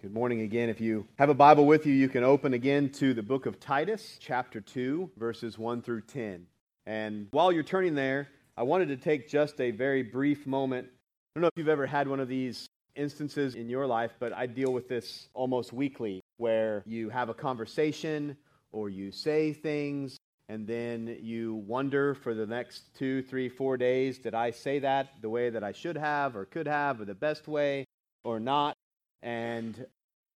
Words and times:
Good 0.00 0.14
morning 0.14 0.42
again. 0.42 0.68
If 0.68 0.80
you 0.80 1.08
have 1.18 1.28
a 1.28 1.34
Bible 1.34 1.66
with 1.66 1.84
you, 1.84 1.92
you 1.92 2.08
can 2.08 2.22
open 2.22 2.54
again 2.54 2.88
to 2.90 3.12
the 3.14 3.22
book 3.22 3.46
of 3.46 3.58
Titus, 3.58 4.16
chapter 4.20 4.60
2, 4.60 5.10
verses 5.16 5.58
1 5.58 5.82
through 5.82 6.02
10. 6.02 6.46
And 6.86 7.26
while 7.32 7.50
you're 7.50 7.64
turning 7.64 7.96
there, 7.96 8.28
I 8.56 8.62
wanted 8.62 8.86
to 8.90 8.96
take 8.96 9.28
just 9.28 9.60
a 9.60 9.72
very 9.72 10.04
brief 10.04 10.46
moment. 10.46 10.86
I 10.86 10.92
don't 11.34 11.42
know 11.42 11.48
if 11.48 11.54
you've 11.56 11.68
ever 11.68 11.84
had 11.84 12.06
one 12.06 12.20
of 12.20 12.28
these 12.28 12.68
instances 12.94 13.56
in 13.56 13.68
your 13.68 13.88
life, 13.88 14.12
but 14.20 14.32
I 14.32 14.46
deal 14.46 14.72
with 14.72 14.88
this 14.88 15.30
almost 15.34 15.72
weekly 15.72 16.20
where 16.36 16.84
you 16.86 17.08
have 17.08 17.28
a 17.28 17.34
conversation 17.34 18.36
or 18.70 18.90
you 18.90 19.10
say 19.10 19.52
things 19.52 20.16
and 20.48 20.64
then 20.64 21.18
you 21.20 21.56
wonder 21.66 22.14
for 22.14 22.34
the 22.34 22.46
next 22.46 22.94
two, 22.96 23.20
three, 23.22 23.48
four 23.48 23.76
days 23.76 24.18
did 24.18 24.32
I 24.32 24.52
say 24.52 24.78
that 24.78 25.14
the 25.22 25.28
way 25.28 25.50
that 25.50 25.64
I 25.64 25.72
should 25.72 25.96
have 25.96 26.36
or 26.36 26.44
could 26.44 26.68
have 26.68 27.00
or 27.00 27.04
the 27.04 27.16
best 27.16 27.48
way 27.48 27.84
or 28.22 28.38
not? 28.38 28.77
And 29.22 29.86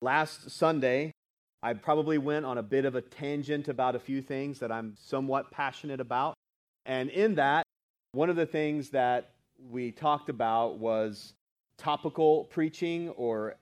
last 0.01 0.51
Sunday, 0.51 1.13
I 1.63 1.75
probably 1.75 2.19
went 2.19 2.45
on 2.45 2.59
a 2.59 2.63
bit 2.63 2.85
of 2.85 2.95
a 2.95 3.01
tangent 3.01 3.69
about 3.69 3.95
a 3.95 4.01
few 4.01 4.21
things 4.21 4.59
that 4.59 4.73
I'm 4.73 4.97
somewhat 5.01 5.51
passionate 5.51 6.01
about. 6.01 6.35
And 6.87 7.09
in 7.11 7.37
that, 7.37 7.63
one 8.13 8.29
of 8.29 8.37
the 8.37 8.47
things 8.47 8.91
that 8.91 9.31
we 9.71 9.93
talked 9.93 10.29
about 10.29 10.79
was 10.79 11.35
topical 11.79 12.45
preaching 12.45 13.11
or 13.11 13.55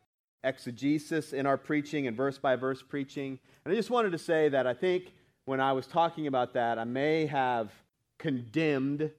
exegesis 0.44 1.32
in 1.32 1.46
our 1.46 1.58
preaching 1.58 2.06
and 2.06 2.16
verse 2.16 2.38
by 2.38 2.56
verse 2.56 2.82
preaching. 2.82 3.38
And 3.64 3.72
I 3.72 3.76
just 3.76 3.90
wanted 3.90 4.12
to 4.12 4.18
say 4.18 4.48
that 4.48 4.66
I 4.66 4.72
think 4.74 5.12
when 5.44 5.60
I 5.60 5.72
was 5.72 5.86
talking 5.86 6.26
about 6.26 6.54
that, 6.54 6.78
I 6.78 6.84
may 6.84 7.26
have 7.26 7.70
condemned 8.18 9.10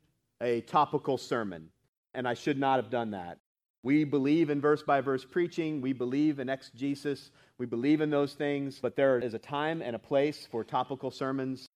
a 0.41 0.61
topical 0.61 1.17
sermon, 1.17 1.70
and 2.13 2.27
I 2.27 2.33
should 2.33 2.57
not 2.57 2.77
have 2.77 2.89
done 2.89 3.11
that. 3.11 3.37
We 3.84 4.03
believe 4.03 4.49
in 4.49 4.62
verse 4.62 4.84
by 4.84 5.02
verse 5.02 5.26
preaching. 5.26 5.81
We 5.81 5.94
believe 5.94 6.40
in 6.40 6.49
exegesis. 6.49 7.31
We 7.58 7.66
believe 7.66 8.02
in 8.02 8.09
those 8.09 8.34
things. 8.34 8.80
But 8.80 8.95
there 8.95 9.20
is 9.20 9.34
a 9.34 9.40
time 9.40 9.81
and 9.81 9.95
a 9.95 9.99
place 9.99 10.48
for 10.49 10.63
topical 10.63 11.10
sermons. 11.10 11.68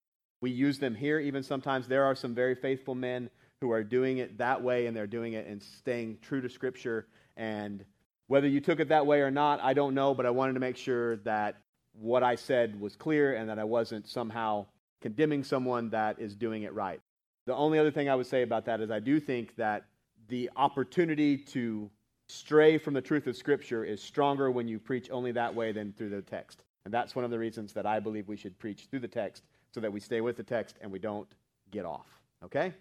We 0.41 0.51
use 0.51 0.77
them 0.77 0.93
here 0.93 1.19
even 1.19 1.41
sometimes. 1.41 1.87
There 1.87 2.03
are 2.05 2.15
some 2.15 2.35
very 2.35 2.53
faithful 2.53 2.93
men 2.93 3.29
who 3.61 3.71
are 3.71 3.83
doing 3.83 4.19
it 4.19 4.37
that 4.37 4.61
way, 4.61 4.85
and 4.85 4.95
they're 4.95 5.07
doing 5.07 5.33
it 5.33 5.47
and 5.47 5.61
staying 5.61 6.19
true 6.21 6.41
to 6.41 6.49
Scripture. 6.49 7.07
And 7.37 7.83
whether 8.27 8.47
you 8.47 8.59
took 8.59 8.79
it 8.79 8.89
that 8.89 9.05
way 9.05 9.21
or 9.21 9.31
not, 9.31 9.59
I 9.63 9.73
don't 9.73 9.95
know, 9.95 10.13
but 10.13 10.25
I 10.25 10.29
wanted 10.29 10.53
to 10.53 10.59
make 10.59 10.77
sure 10.77 11.17
that 11.17 11.55
what 11.93 12.21
I 12.21 12.35
said 12.35 12.79
was 12.79 12.95
clear 12.95 13.35
and 13.35 13.49
that 13.49 13.57
I 13.57 13.63
wasn't 13.63 14.07
somehow 14.07 14.67
condemning 15.01 15.43
someone 15.43 15.89
that 15.91 16.19
is 16.19 16.35
doing 16.35 16.63
it 16.63 16.73
right. 16.73 16.99
The 17.45 17.55
only 17.55 17.79
other 17.79 17.91
thing 17.91 18.09
I 18.09 18.15
would 18.15 18.27
say 18.27 18.41
about 18.41 18.65
that 18.65 18.81
is 18.81 18.91
I 18.91 18.99
do 18.99 19.19
think 19.19 19.55
that 19.55 19.85
the 20.27 20.49
opportunity 20.55 21.37
to 21.37 21.89
stray 22.27 22.77
from 22.77 22.93
the 22.93 23.01
truth 23.01 23.27
of 23.27 23.35
Scripture 23.35 23.83
is 23.83 24.01
stronger 24.01 24.51
when 24.51 24.67
you 24.67 24.79
preach 24.79 25.09
only 25.11 25.31
that 25.33 25.53
way 25.53 25.71
than 25.71 25.93
through 25.93 26.09
the 26.09 26.21
text. 26.21 26.63
And 26.85 26.93
that's 26.93 27.15
one 27.15 27.25
of 27.25 27.31
the 27.31 27.39
reasons 27.39 27.73
that 27.73 27.85
I 27.85 27.99
believe 27.99 28.27
we 28.27 28.37
should 28.37 28.57
preach 28.59 28.87
through 28.89 28.99
the 28.99 29.07
text 29.07 29.43
so 29.73 29.79
that 29.79 29.91
we 29.91 29.99
stay 29.99 30.21
with 30.21 30.37
the 30.37 30.43
text 30.43 30.77
and 30.81 30.91
we 30.91 30.99
don't 30.99 31.27
get 31.71 31.85
off. 31.85 32.07
Okay? 32.43 32.73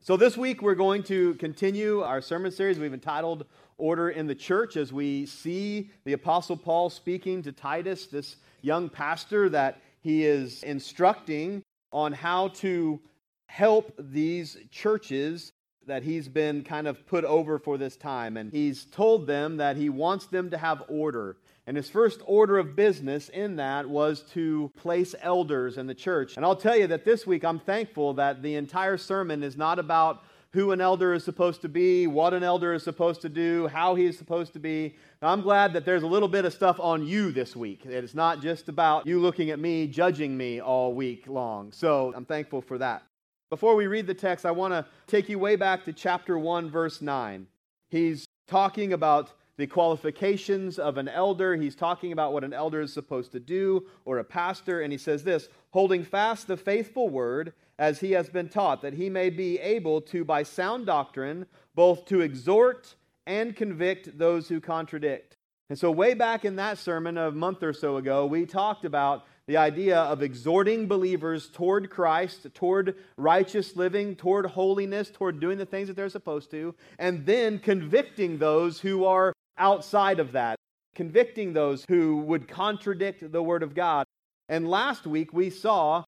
So 0.00 0.16
this 0.16 0.36
week 0.36 0.62
we're 0.62 0.74
going 0.74 1.02
to 1.04 1.34
continue 1.34 2.00
our 2.00 2.22
sermon 2.22 2.50
series 2.50 2.78
we've 2.78 2.94
entitled 2.94 3.44
Order 3.76 4.10
in 4.10 4.26
the 4.26 4.34
Church 4.34 4.76
as 4.76 4.92
we 4.92 5.26
see 5.26 5.90
the 6.04 6.14
Apostle 6.14 6.56
Paul 6.56 6.88
speaking 6.88 7.42
to 7.42 7.52
Titus, 7.52 8.06
this 8.06 8.36
young 8.62 8.88
pastor 8.88 9.50
that 9.50 9.82
he 10.00 10.24
is 10.24 10.62
instructing 10.62 11.62
on 11.92 12.12
how 12.12 12.48
to 12.48 12.98
help 13.46 13.92
these 13.98 14.56
churches 14.70 15.52
that 15.86 16.02
he's 16.02 16.28
been 16.28 16.62
kind 16.62 16.86
of 16.86 17.06
put 17.06 17.24
over 17.24 17.58
for 17.58 17.78
this 17.78 17.96
time. 17.96 18.36
And 18.36 18.52
he's 18.52 18.84
told 18.84 19.26
them 19.26 19.56
that 19.56 19.76
he 19.76 19.88
wants 19.88 20.26
them 20.26 20.50
to 20.50 20.58
have 20.58 20.82
order. 20.88 21.36
And 21.66 21.76
his 21.76 21.88
first 21.88 22.20
order 22.24 22.58
of 22.58 22.74
business 22.74 23.28
in 23.28 23.56
that 23.56 23.88
was 23.88 24.22
to 24.32 24.70
place 24.76 25.14
elders 25.20 25.78
in 25.78 25.86
the 25.86 25.94
church. 25.94 26.36
And 26.36 26.44
I'll 26.44 26.56
tell 26.56 26.76
you 26.76 26.86
that 26.88 27.04
this 27.04 27.26
week 27.26 27.44
I'm 27.44 27.60
thankful 27.60 28.14
that 28.14 28.42
the 28.42 28.54
entire 28.56 28.96
sermon 28.96 29.42
is 29.42 29.56
not 29.56 29.78
about 29.78 30.24
who 30.52 30.72
an 30.72 30.80
elder 30.80 31.14
is 31.14 31.22
supposed 31.22 31.62
to 31.62 31.68
be, 31.68 32.08
what 32.08 32.34
an 32.34 32.42
elder 32.42 32.74
is 32.74 32.82
supposed 32.82 33.20
to 33.22 33.28
do, 33.28 33.68
how 33.68 33.94
he 33.94 34.06
is 34.06 34.18
supposed 34.18 34.52
to 34.52 34.58
be. 34.58 34.96
I'm 35.22 35.42
glad 35.42 35.72
that 35.74 35.84
there's 35.84 36.02
a 36.02 36.08
little 36.08 36.28
bit 36.28 36.44
of 36.44 36.52
stuff 36.52 36.80
on 36.80 37.06
you 37.06 37.30
this 37.30 37.54
week. 37.54 37.86
It's 37.86 38.14
not 38.14 38.42
just 38.42 38.68
about 38.68 39.06
you 39.06 39.20
looking 39.20 39.50
at 39.50 39.60
me, 39.60 39.86
judging 39.86 40.36
me 40.36 40.60
all 40.60 40.92
week 40.92 41.28
long. 41.28 41.70
So 41.70 42.12
I'm 42.16 42.24
thankful 42.24 42.62
for 42.62 42.78
that. 42.78 43.04
Before 43.50 43.74
we 43.74 43.88
read 43.88 44.06
the 44.06 44.14
text, 44.14 44.46
I 44.46 44.52
want 44.52 44.72
to 44.74 44.86
take 45.08 45.28
you 45.28 45.36
way 45.36 45.56
back 45.56 45.84
to 45.84 45.92
chapter 45.92 46.38
1, 46.38 46.70
verse 46.70 47.02
9. 47.02 47.48
He's 47.88 48.24
talking 48.46 48.92
about 48.92 49.32
the 49.56 49.66
qualifications 49.66 50.78
of 50.78 50.98
an 50.98 51.08
elder. 51.08 51.56
He's 51.56 51.74
talking 51.74 52.12
about 52.12 52.32
what 52.32 52.44
an 52.44 52.52
elder 52.52 52.80
is 52.80 52.92
supposed 52.92 53.32
to 53.32 53.40
do 53.40 53.86
or 54.04 54.18
a 54.18 54.24
pastor. 54.24 54.82
And 54.82 54.92
he 54.92 54.98
says 54.98 55.24
this 55.24 55.48
holding 55.70 56.04
fast 56.04 56.46
the 56.46 56.56
faithful 56.56 57.08
word 57.08 57.52
as 57.76 57.98
he 57.98 58.12
has 58.12 58.28
been 58.28 58.48
taught, 58.48 58.82
that 58.82 58.94
he 58.94 59.10
may 59.10 59.30
be 59.30 59.58
able 59.58 60.00
to, 60.02 60.24
by 60.24 60.44
sound 60.44 60.86
doctrine, 60.86 61.44
both 61.74 62.04
to 62.04 62.20
exhort 62.20 62.94
and 63.26 63.56
convict 63.56 64.16
those 64.16 64.48
who 64.48 64.60
contradict. 64.60 65.38
And 65.68 65.76
so, 65.76 65.90
way 65.90 66.14
back 66.14 66.44
in 66.44 66.54
that 66.56 66.78
sermon 66.78 67.18
a 67.18 67.32
month 67.32 67.64
or 67.64 67.72
so 67.72 67.96
ago, 67.96 68.26
we 68.26 68.46
talked 68.46 68.84
about 68.84 69.24
the 69.50 69.56
idea 69.56 69.98
of 69.98 70.22
exhorting 70.22 70.86
believers 70.86 71.48
toward 71.48 71.90
Christ, 71.90 72.46
toward 72.54 72.94
righteous 73.16 73.74
living, 73.74 74.14
toward 74.14 74.46
holiness, 74.46 75.10
toward 75.10 75.40
doing 75.40 75.58
the 75.58 75.66
things 75.66 75.88
that 75.88 75.96
they're 75.96 76.08
supposed 76.08 76.52
to, 76.52 76.72
and 77.00 77.26
then 77.26 77.58
convicting 77.58 78.38
those 78.38 78.78
who 78.78 79.04
are 79.04 79.32
outside 79.58 80.20
of 80.20 80.30
that, 80.30 80.54
convicting 80.94 81.52
those 81.52 81.84
who 81.88 82.18
would 82.18 82.46
contradict 82.46 83.32
the 83.32 83.42
Word 83.42 83.64
of 83.64 83.74
God. 83.74 84.06
And 84.48 84.70
last 84.70 85.04
week 85.04 85.32
we 85.32 85.50
saw 85.50 86.04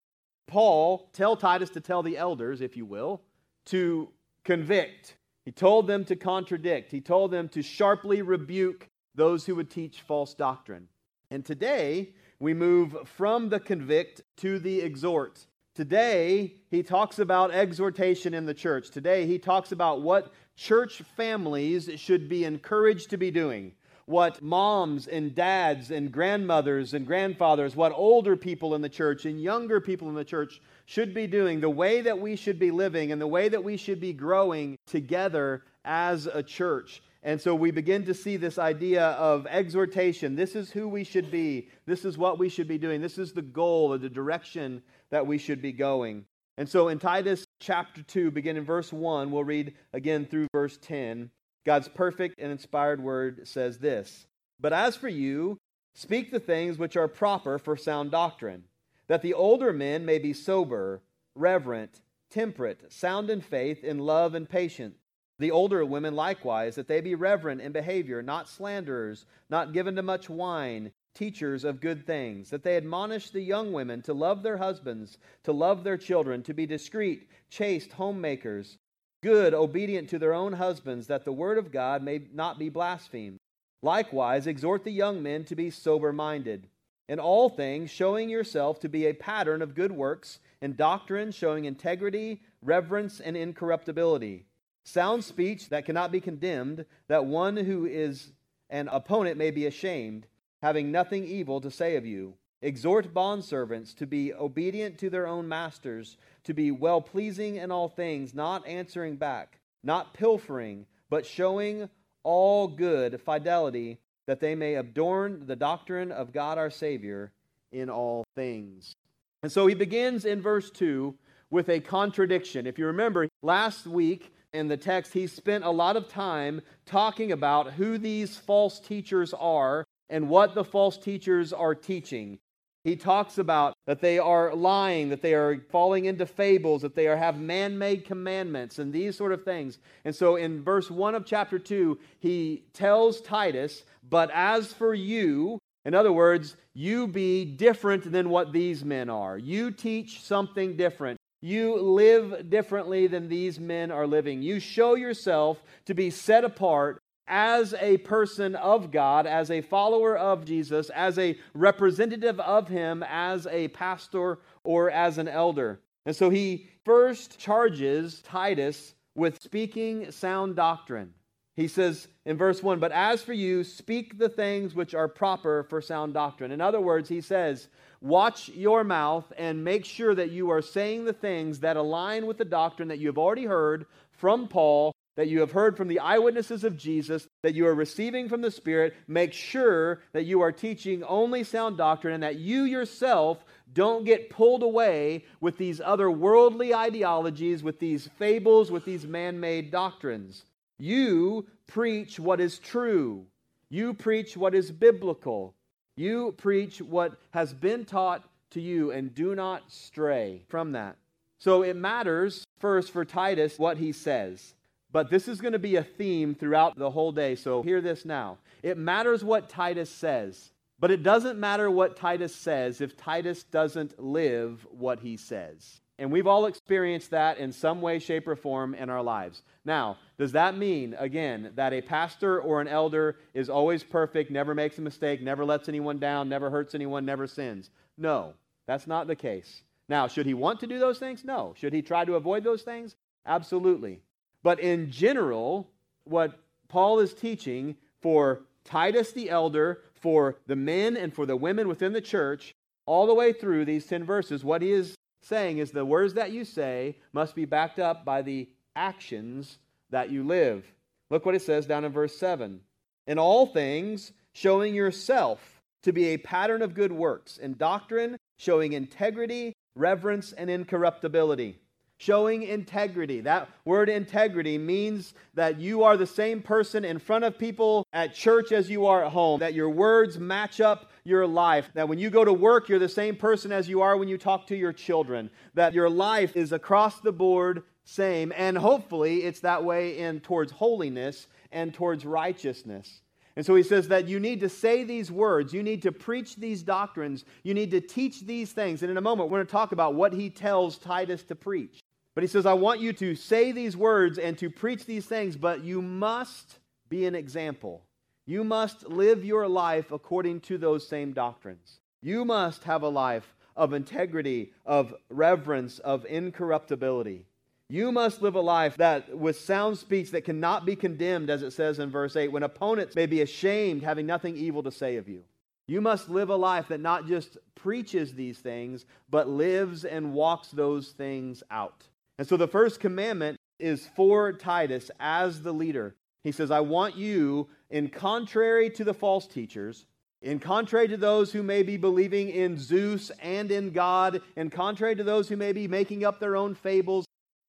Paul 0.47 1.11
tell 1.13 1.35
Titus 1.35 1.71
to 1.71 1.81
tell 1.81 2.05
the 2.05 2.17
elders, 2.17 2.61
if 2.61 2.77
you 2.77 2.85
will, 2.85 3.23
to 3.67 4.09
convict. 4.45 5.17
He 5.45 5.51
told 5.51 5.89
them 5.89 6.05
to 6.05 6.15
contradict, 6.15 6.93
he 6.93 7.01
told 7.01 7.33
them 7.33 7.49
to 7.49 7.63
sharply 7.63 8.23
rebuke 8.23 8.87
those 9.17 9.47
who 9.47 9.57
would 9.57 9.69
teach 9.69 10.01
false 10.03 10.33
doctrine. 10.33 10.87
And 11.33 11.45
today, 11.45 12.11
we 12.43 12.53
move 12.53 12.97
from 13.05 13.49
the 13.51 13.61
convict 13.61 14.21
to 14.37 14.59
the 14.59 14.81
exhort. 14.81 15.47
Today, 15.77 16.57
he 16.73 16.83
talks 16.83 17.21
about 17.21 17.53
exhortation 17.53 18.35
in 18.35 18.47
the 18.47 18.53
church. 18.53 18.91
Today, 18.91 19.27
he 19.27 19.39
talks 19.39 19.71
about 19.71 20.03
what 20.03 20.33
church 20.57 21.03
families 21.17 21.89
should 21.95 22.29
be 22.29 22.45
encouraged 22.45 23.11
to 23.11 23.17
be 23.17 23.31
doing. 23.31 23.71
What 24.07 24.43
moms 24.43 25.07
and 25.07 25.33
dads 25.37 25.93
and 25.93 26.11
grandmothers 26.11 26.95
and 26.95 27.07
grandfathers, 27.07 27.77
what 27.77 27.93
older 27.95 28.37
people 28.37 28.75
in 28.75 28.83
the 28.83 28.89
church 28.89 29.25
and 29.25 29.41
younger 29.41 29.81
people 29.81 30.09
in 30.09 30.17
the 30.17 30.25
church 30.25 30.61
should 30.87 31.15
be 31.15 31.29
doing, 31.29 31.61
the 31.61 31.71
way 31.71 32.01
that 32.01 32.21
we 32.21 32.35
should 32.35 32.59
be 32.59 32.73
living 32.73 33.13
and 33.13 33.21
the 33.21 33.27
way 33.29 33.49
that 33.51 33.63
we 33.63 33.77
should 33.77 34.01
be 34.01 34.13
growing 34.13 34.77
together 34.89 35.63
as 35.85 36.27
a 36.27 36.43
church. 36.43 37.05
And 37.23 37.41
so 37.41 37.55
we 37.55 37.71
begin 37.71 38.05
to 38.07 38.15
see 38.15 38.37
this 38.37 38.59
idea 38.59 39.11
of 39.11 39.47
exhortation. 39.47 40.35
This 40.35 40.57
is 40.57 40.73
who 40.73 40.89
we 40.89 41.05
should 41.05 41.31
be. 41.31 41.69
This 41.87 42.05
is 42.05 42.19
what 42.19 42.39
we 42.39 42.49
should 42.49 42.67
be 42.67 42.79
doing. 42.79 43.01
This 43.01 43.19
is 43.19 43.33
the 43.33 43.43
goal 43.43 43.93
or 43.93 43.99
the 43.99 44.09
direction 44.09 44.83
that 45.11 45.27
we 45.27 45.39
should 45.39 45.63
be 45.63 45.73
going. 45.73 46.25
And 46.59 46.69
so 46.69 46.89
in 46.89 46.99
Titus 46.99 47.47
chapter 47.61 48.03
2, 48.03 48.33
beginning 48.33 48.65
verse 48.65 48.93
1, 48.93 49.31
we'll 49.31 49.45
read 49.45 49.75
again 49.93 50.27
through 50.27 50.49
verse 50.53 50.79
10. 50.83 51.31
God's 51.65 51.89
perfect 51.89 52.41
and 52.41 52.51
inspired 52.51 53.03
word 53.03 53.47
says 53.47 53.79
this 53.79 54.27
But 54.61 54.73
as 54.73 54.97
for 54.97 55.09
you, 55.09 55.59
speak 55.95 56.33
the 56.33 56.41
things 56.41 56.77
which 56.77 56.97
are 56.97 57.09
proper 57.09 57.59
for 57.59 57.77
sound 57.77 58.11
doctrine, 58.11 58.65
that 59.07 59.23
the 59.23 59.35
older 59.35 59.73
men 59.73 60.05
may 60.05 60.19
be 60.19 60.33
sober, 60.33 61.03
reverent, 61.37 62.01
temperate, 62.31 62.93
sound 62.93 63.31
in 63.31 63.41
faith, 63.41 63.85
in 63.85 63.99
love 63.99 64.35
and 64.35 64.49
patience. 64.49 64.99
The 65.43 65.51
older 65.51 65.85
women 65.85 66.15
likewise, 66.15 66.77
that 66.77 66.87
they 66.87 67.01
be 67.01 67.17
reverent 67.17 67.61
in 67.61 67.73
behavior, 67.73 68.23
not 68.23 68.49
slanderers, 68.49 69.27
not 69.51 69.73
given 69.73 69.97
to 69.97 70.03
much 70.03 70.31
wine, 70.31 70.93
teachers 71.17 71.65
of 71.65 71.81
good 71.81 72.07
things, 72.07 72.51
that 72.51 72.63
they 72.63 72.77
admonish 72.77 73.31
the 73.31 73.41
young 73.41 73.73
women 73.73 74.03
to 74.03 74.15
love 74.15 74.45
their 74.45 74.59
husbands, 74.59 75.19
to 75.43 75.53
love 75.53 75.83
their 75.83 75.97
children, 75.97 76.45
to 76.45 76.55
be 76.55 76.65
discreet, 76.65 77.29
chaste, 77.51 77.91
homemakers, 77.91 78.79
good, 79.21 79.53
obedient 79.53 80.09
to 80.11 80.19
their 80.21 80.33
own 80.33 80.53
husbands, 80.53 81.09
that 81.09 81.25
the 81.25 81.33
word 81.33 81.59
of 81.59 81.73
God 81.73 82.05
may 82.05 82.21
not 82.33 82.57
be 82.57 82.69
blasphemed. 82.69 83.41
Likewise, 83.83 84.47
exhort 84.47 84.85
the 84.85 84.93
young 84.93 85.25
men 85.25 85.45
to 85.47 85.57
be 85.57 85.71
sober 85.71 86.13
minded. 86.13 86.69
In 87.09 87.19
all 87.19 87.49
things, 87.49 87.91
showing 87.91 88.31
yourself 88.31 88.79
to 88.79 88.89
be 88.89 89.07
a 89.07 89.13
pattern 89.13 89.61
of 89.61 89.75
good 89.75 89.91
works, 89.91 90.39
in 90.61 90.77
doctrine, 90.77 91.33
showing 91.33 91.65
integrity, 91.65 92.43
reverence, 92.63 93.19
and 93.19 93.37
incorruptibility 93.37 94.47
Sound 94.85 95.25
speech 95.25 95.69
that 95.69 95.85
cannot 95.85 96.13
be 96.13 96.21
condemned, 96.21 96.85
that 97.09 97.25
one 97.25 97.57
who 97.57 97.87
is 97.87 98.33
an 98.69 98.89
opponent 98.89 99.37
may 99.37 99.51
be 99.51 99.67
ashamed, 99.67 100.27
having 100.61 100.91
nothing 100.91 101.25
evil 101.25 101.61
to 101.61 101.71
say 101.71 101.97
of 101.97 102.07
you. 102.07 102.35
Exhort 102.63 103.13
bondservants 103.13 103.95
to 103.97 104.07
be 104.07 104.33
obedient 104.33 104.99
to 104.99 105.11
their 105.11 105.27
own 105.27 105.49
masters, 105.49 106.17
to 106.45 106.55
be 106.55 106.71
well 106.71 107.01
pleasing 107.01 107.57
in 107.57 107.71
all 107.71 107.89
things, 107.89 108.35
not 108.35 108.67
answering 108.67 109.17
back, 109.17 109.59
not 109.83 110.15
pilfering, 110.15 110.87
but 111.11 111.27
showing 111.27 111.89
all 112.23 112.69
good 112.69 113.21
fidelity, 113.21 113.99
that 114.27 114.41
they 114.41 114.55
may 114.55 114.77
adorn 114.77 115.47
the 115.47 115.57
doctrine 115.57 116.13
of 116.13 116.33
God 116.33 116.57
our 116.57 116.71
Savior 116.71 117.33
in 117.73 117.91
all 117.91 118.25
things. 118.37 118.95
And 119.43 119.51
so 119.51 119.67
he 119.67 119.75
begins 119.75 120.25
in 120.25 120.41
verse 120.41 120.71
2 120.71 121.15
with 121.51 121.69
a 121.69 121.81
contradiction. 121.81 122.67
If 122.67 122.79
you 122.79 122.87
remember, 122.87 123.29
last 123.43 123.87
week 123.87 124.33
in 124.53 124.69
the 124.69 124.77
text, 124.77 125.13
he 125.13 125.27
spent 125.27 125.65
a 125.65 125.71
lot 125.71 125.97
of 125.97 126.09
time 126.09 126.61
talking 126.87 127.33
about 127.33 127.73
who 127.73 127.99
these 127.99 128.37
false 128.37 128.79
teachers 128.81 129.33
are 129.35 129.85
and 130.11 130.29
what 130.29 130.55
the 130.55 130.65
false 130.65 130.99
teachers 130.99 131.53
are 131.53 131.75
teaching. 131.75 132.39
He 132.85 132.97
talks 132.97 133.39
about 133.39 133.75
that 133.87 134.01
they 134.01 134.19
are 134.19 134.55
lying, 134.55 135.09
that 135.11 135.23
they 135.23 135.35
are 135.35 135.65
falling 135.71 136.07
into 136.07 136.27
fables, 136.27 136.83
that 136.83 136.97
they 136.97 137.07
are, 137.07 137.17
have 137.17 137.41
man 137.41 137.79
made 137.79 138.05
commandments, 138.05 138.79
and 138.81 138.93
these 138.93 139.17
sort 139.17 139.33
of 139.33 139.45
things. 139.45 139.79
And 140.05 140.15
so 140.15 140.35
in 140.37 140.65
verse 140.65 140.91
1 140.91 141.15
of 141.15 141.25
chapter 141.25 141.61
2, 141.61 141.99
he 142.19 142.65
tells 142.73 143.21
Titus, 143.21 143.85
But 144.09 144.31
as 144.35 144.73
for 144.73 144.95
you, 144.95 145.59
in 145.85 145.95
other 145.95 146.13
words, 146.13 146.57
you 146.75 147.07
be 147.07 147.45
different 147.45 148.11
than 148.11 148.31
what 148.31 148.53
these 148.53 148.85
men 148.85 149.09
are. 149.09 149.39
You 149.39 149.71
teach 149.71 150.23
something 150.23 150.77
different. 150.77 151.19
You 151.43 151.77
live 151.77 152.49
differently 152.49 153.09
than 153.09 153.29
these 153.29 153.61
men 153.61 153.91
are 153.91 154.07
living. 154.07 154.43
You 154.43 154.61
show 154.61 154.95
yourself 154.95 155.63
to 155.87 155.93
be 155.93 156.09
set 156.09 156.45
apart 156.45 157.03
as 157.27 157.75
a 157.81 157.99
person 157.99 158.55
of 158.57 158.91
God, 158.91 159.27
as 159.27 159.51
a 159.51 159.61
follower 159.61 160.17
of 160.17 160.45
Jesus, 160.45 160.89
as 160.91 161.19
a 161.19 161.37
representative 161.53 162.39
of 162.41 162.69
Him, 162.69 163.03
as 163.03 163.47
a 163.49 163.69
pastor 163.69 164.39
or 164.65 164.91
as 164.91 165.19
an 165.19 165.29
elder. 165.29 165.81
And 166.05 166.17
so 166.17 166.31
he 166.31 166.69
first 166.85 167.39
charges 167.39 168.23
Titus 168.23 168.95
with 169.15 169.43
speaking 169.43 170.11
sound 170.11 170.57
doctrine. 170.57 171.15
He 171.55 171.69
says 171.69 172.09
in 172.25 172.37
verse 172.37 172.63
1 172.63 172.79
But 172.81 172.93
as 172.93 173.23
for 173.23 173.35
you, 173.35 173.63
speak 173.63 174.19
the 174.19 174.29
things 174.29 174.75
which 174.75 174.95
are 174.95 175.09
proper 175.09 175.65
for 175.65 175.81
sound 175.81 176.15
doctrine. 176.15 176.51
In 176.51 176.61
other 176.61 176.81
words, 176.81 177.09
he 177.09 177.21
says, 177.21 177.69
Watch 178.03 178.49
your 178.49 178.83
mouth 178.83 179.33
and 179.39 179.63
make 179.63 179.85
sure 179.85 180.13
that 180.13 180.33
you 180.33 180.51
are 180.51 180.61
saying 180.61 181.05
the 181.05 181.13
things 181.13 181.61
that 181.61 181.77
align 181.77 182.27
with 182.27 182.37
the 182.37 182.45
doctrine 182.45 182.89
that 182.89 182.99
you 182.99 183.07
have 183.07 183.17
already 183.17 183.45
heard 183.45 183.87
from 184.11 184.49
Paul, 184.49 184.93
that 185.17 185.29
you 185.29 185.39
have 185.39 185.53
heard 185.53 185.77
from 185.77 185.87
the 185.87 186.01
eyewitnesses 186.01 186.65
of 186.65 186.77
Jesus, 186.77 187.29
that 187.45 187.55
you 187.55 187.65
are 187.65 187.75
receiving 187.77 188.29
from 188.29 188.41
the 188.41 188.51
Spirit. 188.51 188.95
Make 189.07 189.33
sure 189.33 190.01
that 190.15 190.25
you 190.25 190.41
are 190.41 190.51
teaching 190.51 191.05
only 191.05 191.45
sound 191.45 191.77
doctrine 191.77 192.15
and 192.15 192.25
that 192.25 192.41
you 192.41 192.65
yourself 192.65 193.45
don't 193.73 194.05
get 194.05 194.31
pulled 194.31 194.65
away 194.65 195.25
with 195.41 195.57
these 195.57 195.81
other 195.81 196.11
worldly 196.11 196.75
ideologies, 196.75 197.63
with 197.63 197.79
these 197.79 198.09
fables, 198.19 198.73
with 198.73 198.85
these 198.85 199.07
man 199.07 199.39
made 199.39 199.71
doctrines. 199.71 200.45
You 200.77 201.47
preach 201.69 202.19
what 202.19 202.41
is 202.41 202.59
true. 202.59 203.27
You 203.71 203.95
preach 203.95 204.37
what 204.37 204.57
is 204.57 204.73
biblical. 204.73 205.55
You 205.97 206.33
preach 206.37 206.81
what 206.81 207.19
has 207.33 207.53
been 207.53 207.85
taught 207.85 208.23
to 208.51 208.61
you 208.61 208.91
and 208.91 209.15
do 209.15 209.35
not 209.35 209.71
stray 209.71 210.43
from 210.49 210.73
that. 210.73 210.97
So 211.39 211.63
it 211.63 211.77
matters 211.77 212.45
first 212.59 212.93
for 212.93 213.05
Titus 213.05 213.59
what 213.59 213.77
he 213.77 213.93
says. 213.93 214.55
But 214.91 215.11
this 215.11 215.27
is 215.27 215.41
going 215.41 215.55
to 215.55 215.59
be 215.59 215.77
a 215.77 215.83
theme 215.83 216.35
throughout 216.35 216.79
the 216.79 216.91
whole 216.91 217.13
day, 217.13 217.35
so 217.35 217.63
hear 217.63 217.81
this 217.81 218.05
now. 218.05 218.39
It 218.63 218.79
matters 218.79 219.25
what 219.25 219.49
Titus 219.49 219.91
says, 219.91 220.53
but 220.79 220.91
it 220.91 221.03
doesn't 221.03 221.39
matter 221.39 221.71
what 221.71 221.97
Titus 221.97 222.35
says 222.35 222.81
if 222.81 222.97
Titus 222.97 223.43
doesn't 223.45 223.99
live 223.99 224.67
what 224.71 225.01
he 225.01 225.17
says. 225.17 225.81
And 226.03 226.11
we've 226.11 226.27
all 226.27 226.47
experienced 226.47 227.13
that 227.13 227.39
in 227.39 227.53
some 227.53 227.81
way, 227.81 228.01
shape, 228.01 228.27
or 228.27 228.35
form 228.35 228.75
in 228.75 228.91
our 228.91 229.05
lives. 229.05 229.43
Now, 229.65 229.99
does 230.19 230.33
that 230.33 230.57
mean, 230.57 230.97
again, 230.99 231.53
that 231.55 231.73
a 231.73 231.81
pastor 231.81 232.41
or 232.41 232.61
an 232.61 232.67
elder 232.67 233.19
is 233.35 233.49
always 233.49 233.85
perfect, 233.85 234.29
never 234.29 234.53
makes 234.53 234.79
a 234.79 234.81
mistake, 234.81 235.23
never 235.23 235.45
lets 235.45 235.69
anyone 235.69 236.01
down, 236.01 236.29
never 236.29 236.51
hurts 236.51 236.75
anyone, 236.75 237.05
never 237.05 237.29
sins? 237.29 237.71
No, 237.97 238.35
that's 238.67 238.89
not 238.89 239.07
the 239.07 239.15
case. 239.15 239.63
Now, 239.89 240.09
should 240.09 240.27
he 240.27 240.35
want 240.35 240.59
to 240.59 240.67
do 240.67 240.81
those 240.81 240.99
things? 240.99 241.25
No. 241.25 241.55
Should 241.57 241.73
he 241.73 241.83
try 241.83 242.05
to 242.05 242.17
avoid 242.17 242.43
those 242.43 242.63
things? 242.63 242.97
Absolutely. 243.25 244.01
But 244.43 244.59
in 244.59 244.91
general, 244.91 245.71
what 246.03 246.37
Paul 246.67 246.99
is 246.99 247.15
teaching 247.15 247.77
for 248.01 248.43
Titus 248.65 249.13
the 249.13 249.31
elder, 249.31 249.83
for 249.95 250.39
the 250.49 250.57
men 250.57 250.97
and 250.97 251.15
for 251.15 251.27
the 251.27 251.37
women 251.37 251.69
within 251.69 251.93
the 251.93 252.01
church, 252.01 252.57
all 252.87 253.07
the 253.07 253.15
way 253.15 253.33
through 253.33 253.67
these 253.67 253.87
10 253.87 254.03
verses, 254.03 254.43
what 254.43 254.63
he 254.63 254.73
is 254.73 254.97
saying 255.23 255.59
is 255.59 255.71
the 255.71 255.85
words 255.85 256.15
that 256.15 256.33
you 256.33 256.45
say 256.45 256.97
must 257.13 257.35
be 257.35 257.45
backed 257.45 257.79
up 257.79 258.05
by 258.05 258.23
the 258.23 258.49
actions 258.77 259.59
that 259.91 260.11
you 260.11 260.25
live. 260.25 260.65
Look 261.11 261.25
what 261.25 261.35
it 261.35 261.43
says 261.43 261.67
down 261.67 261.85
in 261.85 261.93
verse 261.93 262.17
7. 262.17 262.61
In 263.07 263.19
all 263.19 263.47
things, 263.47 264.13
showing 264.33 264.75
yourself 264.75 265.61
to 265.83 265.93
be 265.93 266.09
a 266.09 266.17
pattern 266.17 266.63
of 266.63 266.75
good 266.75 266.93
works, 266.93 267.39
in 267.39 267.57
doctrine, 267.57 268.17
showing 268.39 268.73
integrity, 268.73 269.53
reverence, 269.75 270.33
and 270.33 270.49
incorruptibility. 270.49 271.59
Showing 272.03 272.43
integrity. 272.43 273.21
That 273.21 273.49
word 273.65 273.89
integrity 273.89 274.59
means 274.59 275.15
that 275.35 275.61
you 275.61 275.85
are 275.85 275.97
the 275.97 276.05
same 276.05 276.43
person 276.43 276.85
in 276.85 276.99
front 276.99 277.23
of 277.23 277.39
people 277.39 277.87
at 277.93 278.13
church 278.13 278.51
as 278.51 278.69
you 278.69 278.87
are 278.87 279.05
at 279.05 279.13
home, 279.13 279.39
that 279.39 279.55
your 279.55 279.71
words 279.71 280.19
match 280.19 280.61
up 280.61 280.91
your 281.05 281.29
life. 281.29 281.71
That 281.75 281.89
when 281.89 282.01
you 282.01 282.11
go 282.11 282.25
to 282.25 282.33
work, 282.33 282.69
you're 282.69 282.81
the 282.81 282.89
same 282.89 283.15
person 283.15 283.53
as 283.53 283.69
you 283.69 283.83
are 283.83 283.97
when 283.97 284.09
you 284.09 284.19
talk 284.19 284.49
to 284.49 284.57
your 284.57 284.73
children. 284.73 285.31
That 285.55 285.75
your 285.75 285.89
life 285.89 286.37
is 286.37 286.51
across 286.51 286.99
the 286.99 287.13
board 287.13 287.63
same. 287.85 288.33
And 288.37 288.59
hopefully, 288.59 289.19
it's 289.19 289.39
that 289.41 289.63
way 289.63 289.99
in 289.99 290.19
towards 290.19 290.51
holiness 290.51 291.29
and 291.53 291.73
towards 291.73 292.05
righteousness. 292.05 293.01
And 293.37 293.47
so 293.47 293.55
he 293.55 293.63
says 293.63 293.87
that 293.89 294.09
you 294.09 294.19
need 294.19 294.41
to 294.41 294.49
say 294.49 294.83
these 294.83 295.13
words, 295.13 295.55
you 295.55 295.63
need 295.63 295.83
to 295.83 295.93
preach 295.93 296.35
these 296.35 296.65
doctrines, 296.65 297.25
you 297.45 297.55
need 297.55 297.71
to 297.71 297.81
teach 297.81 298.23
these 298.23 298.51
things. 298.51 298.83
And 298.83 298.91
in 298.91 298.97
a 298.97 299.01
moment, 299.01 299.31
we're 299.31 299.39
going 299.39 299.47
to 299.47 299.53
talk 299.53 299.71
about 299.71 299.95
what 299.95 300.13
he 300.13 300.31
tells 300.31 300.79
Titus 300.79 301.23
to 301.25 301.37
preach. 301.37 301.82
But 302.15 302.25
he 302.25 302.29
says, 302.29 302.45
I 302.45 302.53
want 302.53 302.81
you 302.81 302.93
to 302.95 303.15
say 303.15 303.53
these 303.53 303.77
words 303.77 304.19
and 304.19 304.37
to 304.39 304.51
preach 304.51 304.85
these 304.85 305.07
things, 305.07 305.37
but 305.37 305.65
you 305.65 305.81
must 305.81 306.59
be 306.89 307.07
an 307.07 307.15
example. 307.15 307.83
You 308.27 308.45
must 308.45 308.89
live 308.89 309.25
your 309.25 309.49
life 309.49 309.91
according 309.91 310.41
to 310.43 310.59
those 310.59 310.87
same 310.87 311.13
doctrines. 311.13 311.81
You 312.03 312.25
must 312.25 312.65
have 312.65 312.83
a 312.83 312.89
life 312.89 313.35
of 313.57 313.73
integrity, 313.73 314.53
of 314.65 314.95
reverence, 315.09 315.79
of 315.79 316.05
incorruptibility. 316.07 317.25
You 317.69 317.91
must 317.91 318.21
live 318.21 318.35
a 318.35 318.41
life 318.41 318.77
that 318.77 319.17
with 319.17 319.41
sound 319.41 319.79
speech 319.79 320.11
that 320.11 320.25
cannot 320.25 320.67
be 320.67 320.77
condemned, 320.77 321.31
as 321.31 321.43
it 321.43 321.53
says 321.53 321.79
in 321.79 321.91
verse 321.91 322.17
8, 322.17 322.29
when 322.29 322.43
opponents 322.43 322.95
may 322.95 323.07
be 323.07 323.23
ashamed, 323.23 323.83
having 323.83 324.05
nothing 324.05 324.37
evil 324.37 324.63
to 324.65 324.71
say 324.71 324.97
of 324.97 325.09
you. 325.09 325.25
You 325.67 325.81
must 325.81 326.11
live 326.11 326.29
a 326.29 326.37
life 326.37 326.69
that 326.69 326.81
not 326.81 327.07
just 327.07 327.39
preaches 327.55 328.13
these 328.13 328.39
things, 328.39 328.85
but 329.09 329.29
lives 329.29 329.85
and 329.85 330.13
walks 330.13 330.49
those 330.49 330.91
things 330.91 331.43
out. 331.51 331.85
And 332.19 332.27
so 332.27 332.37
the 332.37 332.49
first 332.49 332.81
commandment 332.81 333.39
is 333.59 333.89
for 333.97 334.33
Titus 334.33 334.91
as 335.01 335.43
the 335.43 335.53
leader. 335.53 335.97
He 336.25 336.33
says, 336.33 336.51
I 336.51 336.61
want 336.61 336.97
you, 336.97 337.49
in 337.71 337.89
contrary 337.89 338.71
to 338.71 338.85
the 338.85 338.95
false 338.95 339.27
teachers, 339.27 339.87
in 340.21 340.39
contrary 340.39 340.87
to 340.89 340.97
those 340.97 341.33
who 341.33 341.43
may 341.43 341.63
be 341.63 341.77
believing 341.77 342.29
in 342.29 342.57
Zeus 342.57 343.11
and 343.21 343.51
in 343.51 343.71
God, 343.71 344.21
in 344.37 344.51
contrary 344.51 344.95
to 344.95 345.03
those 345.03 345.29
who 345.29 345.37
may 345.37 345.53
be 345.53 345.67
making 345.67 346.05
up 346.05 346.21
their 346.21 346.37
own 346.37 346.55
fables, 346.55 347.05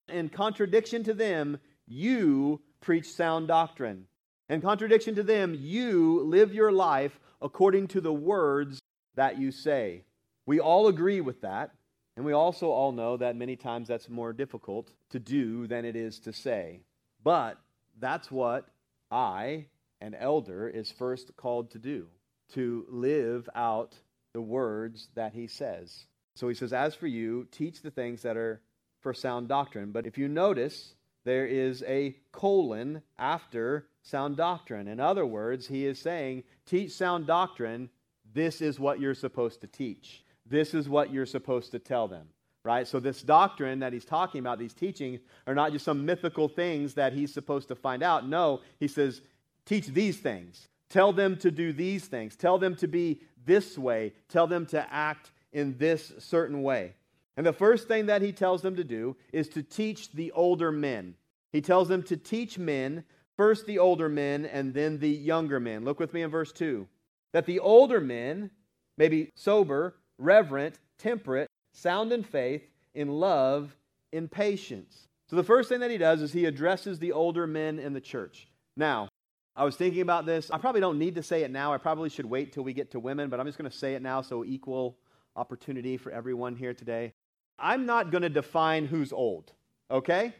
in 0.07 0.29
contradiction 0.29 1.03
to 1.03 1.13
them, 1.13 1.59
you 1.87 2.61
preach 2.81 3.11
sound 3.11 3.47
doctrine. 3.47 4.07
In 4.49 4.61
contradiction 4.61 5.15
to 5.15 5.23
them, 5.23 5.55
you 5.57 6.21
live 6.21 6.53
your 6.53 6.71
life 6.71 7.19
according 7.41 7.87
to 7.89 8.01
the 8.01 8.13
words 8.13 8.79
that 9.15 9.37
you 9.37 9.51
say. 9.51 10.03
We 10.45 10.59
all 10.59 10.87
agree 10.87 11.21
with 11.21 11.41
that, 11.41 11.71
and 12.15 12.25
we 12.25 12.33
also 12.33 12.69
all 12.69 12.91
know 12.91 13.17
that 13.17 13.35
many 13.35 13.55
times 13.55 13.87
that's 13.87 14.09
more 14.09 14.33
difficult 14.33 14.91
to 15.09 15.19
do 15.19 15.67
than 15.67 15.85
it 15.85 15.95
is 15.95 16.19
to 16.19 16.33
say. 16.33 16.81
But 17.23 17.57
that's 17.99 18.29
what 18.29 18.67
I, 19.09 19.65
an 20.01 20.13
elder, 20.13 20.67
is 20.67 20.91
first 20.91 21.35
called 21.37 21.71
to 21.71 21.79
do 21.79 22.07
to 22.53 22.85
live 22.89 23.49
out 23.55 23.95
the 24.33 24.41
words 24.41 25.07
that 25.15 25.33
he 25.33 25.47
says. 25.47 26.05
So 26.35 26.47
he 26.47 26.55
says, 26.55 26.73
As 26.73 26.93
for 26.93 27.07
you, 27.07 27.47
teach 27.51 27.81
the 27.81 27.91
things 27.91 28.21
that 28.21 28.37
are 28.37 28.61
for 29.01 29.13
sound 29.13 29.47
doctrine. 29.47 29.91
But 29.91 30.05
if 30.05 30.17
you 30.17 30.27
notice, 30.27 30.95
there 31.25 31.45
is 31.45 31.83
a 31.87 32.15
colon 32.31 33.01
after 33.17 33.87
sound 34.01 34.37
doctrine. 34.37 34.87
In 34.87 34.99
other 34.99 35.25
words, 35.25 35.67
he 35.67 35.85
is 35.85 35.99
saying, 35.99 36.43
Teach 36.65 36.91
sound 36.91 37.25
doctrine. 37.25 37.89
This 38.33 38.61
is 38.61 38.79
what 38.79 38.99
you're 38.99 39.13
supposed 39.13 39.61
to 39.61 39.67
teach. 39.67 40.23
This 40.53 40.73
is 40.73 40.87
what 40.87 41.11
you're 41.11 41.25
supposed 41.25 41.71
to 41.71 41.79
tell 41.79 42.07
them 42.07 42.27
right? 42.65 42.87
So, 42.87 42.99
this 42.99 43.21
doctrine 43.21 43.79
that 43.79 43.93
he's 43.93 44.05
talking 44.05 44.39
about, 44.39 44.57
these 44.57 44.73
teachings, 44.73 45.19
are 45.47 45.55
not 45.55 45.73
just 45.73 45.85
some 45.85 46.05
mythical 46.05 46.47
things 46.47 46.93
that 46.93 47.13
he's 47.13 47.33
supposed 47.33 47.67
to 47.67 47.75
find 47.75 48.01
out. 48.01 48.27
No, 48.27 48.61
he 48.79 48.87
says, 48.87 49.21
teach 49.65 49.87
these 49.87 50.17
things. 50.19 50.69
Tell 50.89 51.11
them 51.11 51.37
to 51.37 51.51
do 51.51 51.73
these 51.73 52.05
things. 52.05 52.35
Tell 52.35 52.57
them 52.57 52.75
to 52.77 52.87
be 52.87 53.21
this 53.45 53.77
way. 53.77 54.13
Tell 54.29 54.47
them 54.47 54.65
to 54.67 54.93
act 54.93 55.31
in 55.51 55.77
this 55.77 56.13
certain 56.19 56.63
way. 56.63 56.93
And 57.35 57.45
the 57.45 57.53
first 57.53 57.87
thing 57.87 58.05
that 58.05 58.21
he 58.21 58.31
tells 58.31 58.61
them 58.61 58.75
to 58.75 58.83
do 58.83 59.15
is 59.31 59.49
to 59.49 59.63
teach 59.63 60.13
the 60.13 60.31
older 60.33 60.71
men. 60.71 61.15
He 61.51 61.61
tells 61.61 61.87
them 61.87 62.03
to 62.03 62.15
teach 62.15 62.57
men 62.57 63.03
first 63.35 63.65
the 63.65 63.79
older 63.79 64.07
men 64.07 64.45
and 64.45 64.73
then 64.73 64.99
the 64.99 65.09
younger 65.09 65.59
men. 65.59 65.83
Look 65.83 65.99
with 65.99 66.13
me 66.13 66.21
in 66.21 66.29
verse 66.29 66.51
2. 66.51 66.87
That 67.31 67.47
the 67.47 67.59
older 67.59 67.99
men 67.99 68.51
may 68.97 69.09
be 69.09 69.31
sober, 69.35 69.95
reverent, 70.19 70.79
temperate, 70.97 71.47
sound 71.73 72.11
in 72.11 72.23
faith, 72.23 72.63
in 72.93 73.09
love, 73.09 73.75
in 74.11 74.27
patience. 74.27 75.07
So 75.29 75.35
the 75.35 75.43
first 75.43 75.69
thing 75.69 75.79
that 75.79 75.91
he 75.91 75.97
does 75.97 76.21
is 76.21 76.31
he 76.31 76.45
addresses 76.45 76.99
the 76.99 77.11
older 77.11 77.47
men 77.47 77.79
in 77.79 77.93
the 77.93 78.01
church. 78.01 78.47
Now, 78.77 79.09
I 79.55 79.65
was 79.65 79.75
thinking 79.75 80.01
about 80.01 80.25
this. 80.25 80.49
I 80.51 80.57
probably 80.57 80.81
don't 80.81 80.97
need 80.97 81.15
to 81.15 81.23
say 81.23 81.43
it 81.43 81.51
now. 81.51 81.73
I 81.73 81.77
probably 81.77 82.09
should 82.09 82.25
wait 82.25 82.53
till 82.53 82.63
we 82.63 82.73
get 82.73 82.91
to 82.91 82.99
women, 82.99 83.29
but 83.29 83.39
I'm 83.39 83.45
just 83.45 83.57
going 83.57 83.69
to 83.69 83.75
say 83.75 83.93
it 83.93 84.01
now 84.01 84.21
so 84.21 84.43
equal 84.43 84.97
opportunity 85.35 85.97
for 85.97 86.11
everyone 86.11 86.55
here 86.55 86.73
today. 86.73 87.13
I'm 87.59 87.85
not 87.85 88.11
going 88.11 88.23
to 88.23 88.29
define 88.29 88.85
who's 88.85 89.13
old, 89.13 89.51
okay? 89.91 90.33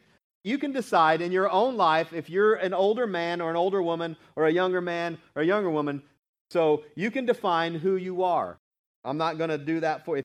You 0.44 0.58
can 0.58 0.72
decide 0.72 1.22
in 1.22 1.32
your 1.32 1.50
own 1.50 1.77
life 1.77 2.12
if 2.12 2.30
you're 2.30 2.56
an 2.56 2.74
older 2.74 3.08
man 3.08 3.39
or 3.39 3.50
an 3.50 3.56
older 3.56 3.82
woman 3.82 4.18
or 4.36 4.48
a 4.48 4.51
younger 4.51 4.82
man 4.82 5.18
or 5.36 5.42
a 5.42 5.46
younger 5.46 5.70
woman. 5.70 6.01
So 6.50 6.84
you 6.96 7.12
can 7.12 7.25
define 7.25 7.75
who 7.75 7.96
you 7.96 8.24
are. 8.24 8.58
I'm 9.05 9.17
not 9.17 9.38
going 9.38 9.50
to 9.50 9.57
do 9.57 9.79
that 9.81 10.05
for 10.05 10.17
you. 10.17 10.24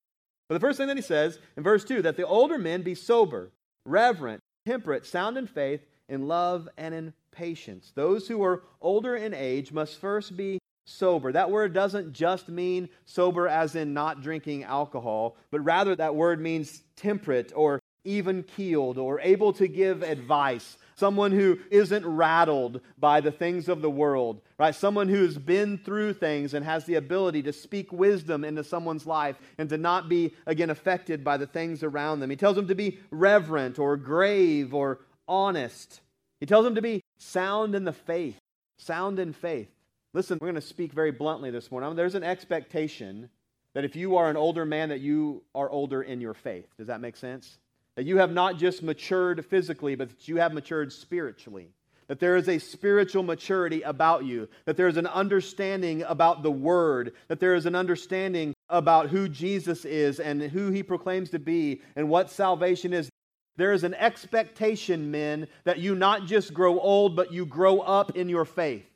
But 0.48 0.54
the 0.54 0.60
first 0.60 0.78
thing 0.78 0.88
that 0.88 0.96
he 0.96 1.02
says 1.02 1.38
in 1.56 1.62
verse 1.62 1.84
2 1.84 2.02
that 2.02 2.16
the 2.16 2.26
older 2.26 2.58
men 2.58 2.82
be 2.82 2.94
sober, 2.94 3.50
reverent, 3.84 4.40
temperate, 4.66 5.06
sound 5.06 5.36
in 5.36 5.46
faith, 5.46 5.80
in 6.08 6.26
love, 6.26 6.68
and 6.76 6.94
in 6.94 7.12
patience. 7.32 7.92
Those 7.94 8.28
who 8.28 8.42
are 8.42 8.62
older 8.80 9.16
in 9.16 9.34
age 9.34 9.72
must 9.72 10.00
first 10.00 10.36
be 10.36 10.58
sober. 10.86 11.32
That 11.32 11.50
word 11.50 11.74
doesn't 11.74 12.12
just 12.12 12.48
mean 12.48 12.88
sober 13.04 13.46
as 13.46 13.74
in 13.74 13.92
not 13.92 14.22
drinking 14.22 14.64
alcohol, 14.64 15.36
but 15.50 15.60
rather 15.60 15.94
that 15.96 16.14
word 16.14 16.40
means 16.40 16.82
temperate 16.96 17.52
or 17.54 17.78
even 18.04 18.42
keeled 18.42 18.96
or 18.96 19.20
able 19.20 19.52
to 19.52 19.68
give 19.68 20.02
advice. 20.02 20.78
Someone 20.98 21.30
who 21.30 21.60
isn't 21.70 22.04
rattled 22.04 22.80
by 22.98 23.20
the 23.20 23.30
things 23.30 23.68
of 23.68 23.82
the 23.82 23.90
world, 23.90 24.40
right? 24.58 24.74
Someone 24.74 25.08
who's 25.08 25.38
been 25.38 25.78
through 25.78 26.14
things 26.14 26.54
and 26.54 26.64
has 26.64 26.86
the 26.86 26.96
ability 26.96 27.40
to 27.44 27.52
speak 27.52 27.92
wisdom 27.92 28.44
into 28.44 28.64
someone's 28.64 29.06
life 29.06 29.36
and 29.58 29.68
to 29.68 29.78
not 29.78 30.08
be, 30.08 30.34
again, 30.44 30.70
affected 30.70 31.22
by 31.22 31.36
the 31.36 31.46
things 31.46 31.84
around 31.84 32.18
them. 32.18 32.30
He 32.30 32.36
tells 32.36 32.56
them 32.56 32.66
to 32.66 32.74
be 32.74 32.98
reverent 33.12 33.78
or 33.78 33.96
grave 33.96 34.74
or 34.74 34.98
honest. 35.28 36.00
He 36.40 36.46
tells 36.46 36.64
them 36.64 36.74
to 36.74 36.82
be 36.82 37.04
sound 37.16 37.76
in 37.76 37.84
the 37.84 37.92
faith, 37.92 38.40
sound 38.76 39.20
in 39.20 39.32
faith. 39.32 39.70
Listen, 40.14 40.36
we're 40.40 40.48
going 40.48 40.56
to 40.56 40.60
speak 40.60 40.92
very 40.92 41.12
bluntly 41.12 41.52
this 41.52 41.70
morning. 41.70 41.86
I 41.86 41.90
mean, 41.90 41.96
there's 41.96 42.16
an 42.16 42.24
expectation 42.24 43.30
that 43.74 43.84
if 43.84 43.94
you 43.94 44.16
are 44.16 44.28
an 44.28 44.36
older 44.36 44.64
man, 44.64 44.88
that 44.88 44.98
you 44.98 45.44
are 45.54 45.70
older 45.70 46.02
in 46.02 46.20
your 46.20 46.34
faith. 46.34 46.66
Does 46.76 46.88
that 46.88 47.00
make 47.00 47.16
sense? 47.16 47.58
That 47.98 48.06
you 48.06 48.18
have 48.18 48.30
not 48.30 48.58
just 48.58 48.84
matured 48.84 49.44
physically, 49.44 49.96
but 49.96 50.10
that 50.10 50.28
you 50.28 50.36
have 50.36 50.52
matured 50.52 50.92
spiritually. 50.92 51.72
That 52.06 52.20
there 52.20 52.36
is 52.36 52.48
a 52.48 52.60
spiritual 52.60 53.24
maturity 53.24 53.82
about 53.82 54.24
you. 54.24 54.48
That 54.66 54.76
there 54.76 54.86
is 54.86 54.98
an 54.98 55.08
understanding 55.08 56.04
about 56.04 56.44
the 56.44 56.50
Word. 56.52 57.14
That 57.26 57.40
there 57.40 57.56
is 57.56 57.66
an 57.66 57.74
understanding 57.74 58.54
about 58.68 59.08
who 59.08 59.28
Jesus 59.28 59.84
is 59.84 60.20
and 60.20 60.40
who 60.40 60.70
He 60.70 60.84
proclaims 60.84 61.30
to 61.30 61.40
be 61.40 61.82
and 61.96 62.08
what 62.08 62.30
salvation 62.30 62.92
is. 62.92 63.10
There 63.56 63.72
is 63.72 63.82
an 63.82 63.94
expectation, 63.94 65.10
men, 65.10 65.48
that 65.64 65.80
you 65.80 65.96
not 65.96 66.24
just 66.26 66.54
grow 66.54 66.78
old, 66.78 67.16
but 67.16 67.32
you 67.32 67.46
grow 67.46 67.80
up 67.80 68.16
in 68.16 68.28
your 68.28 68.44
faith. 68.44 68.86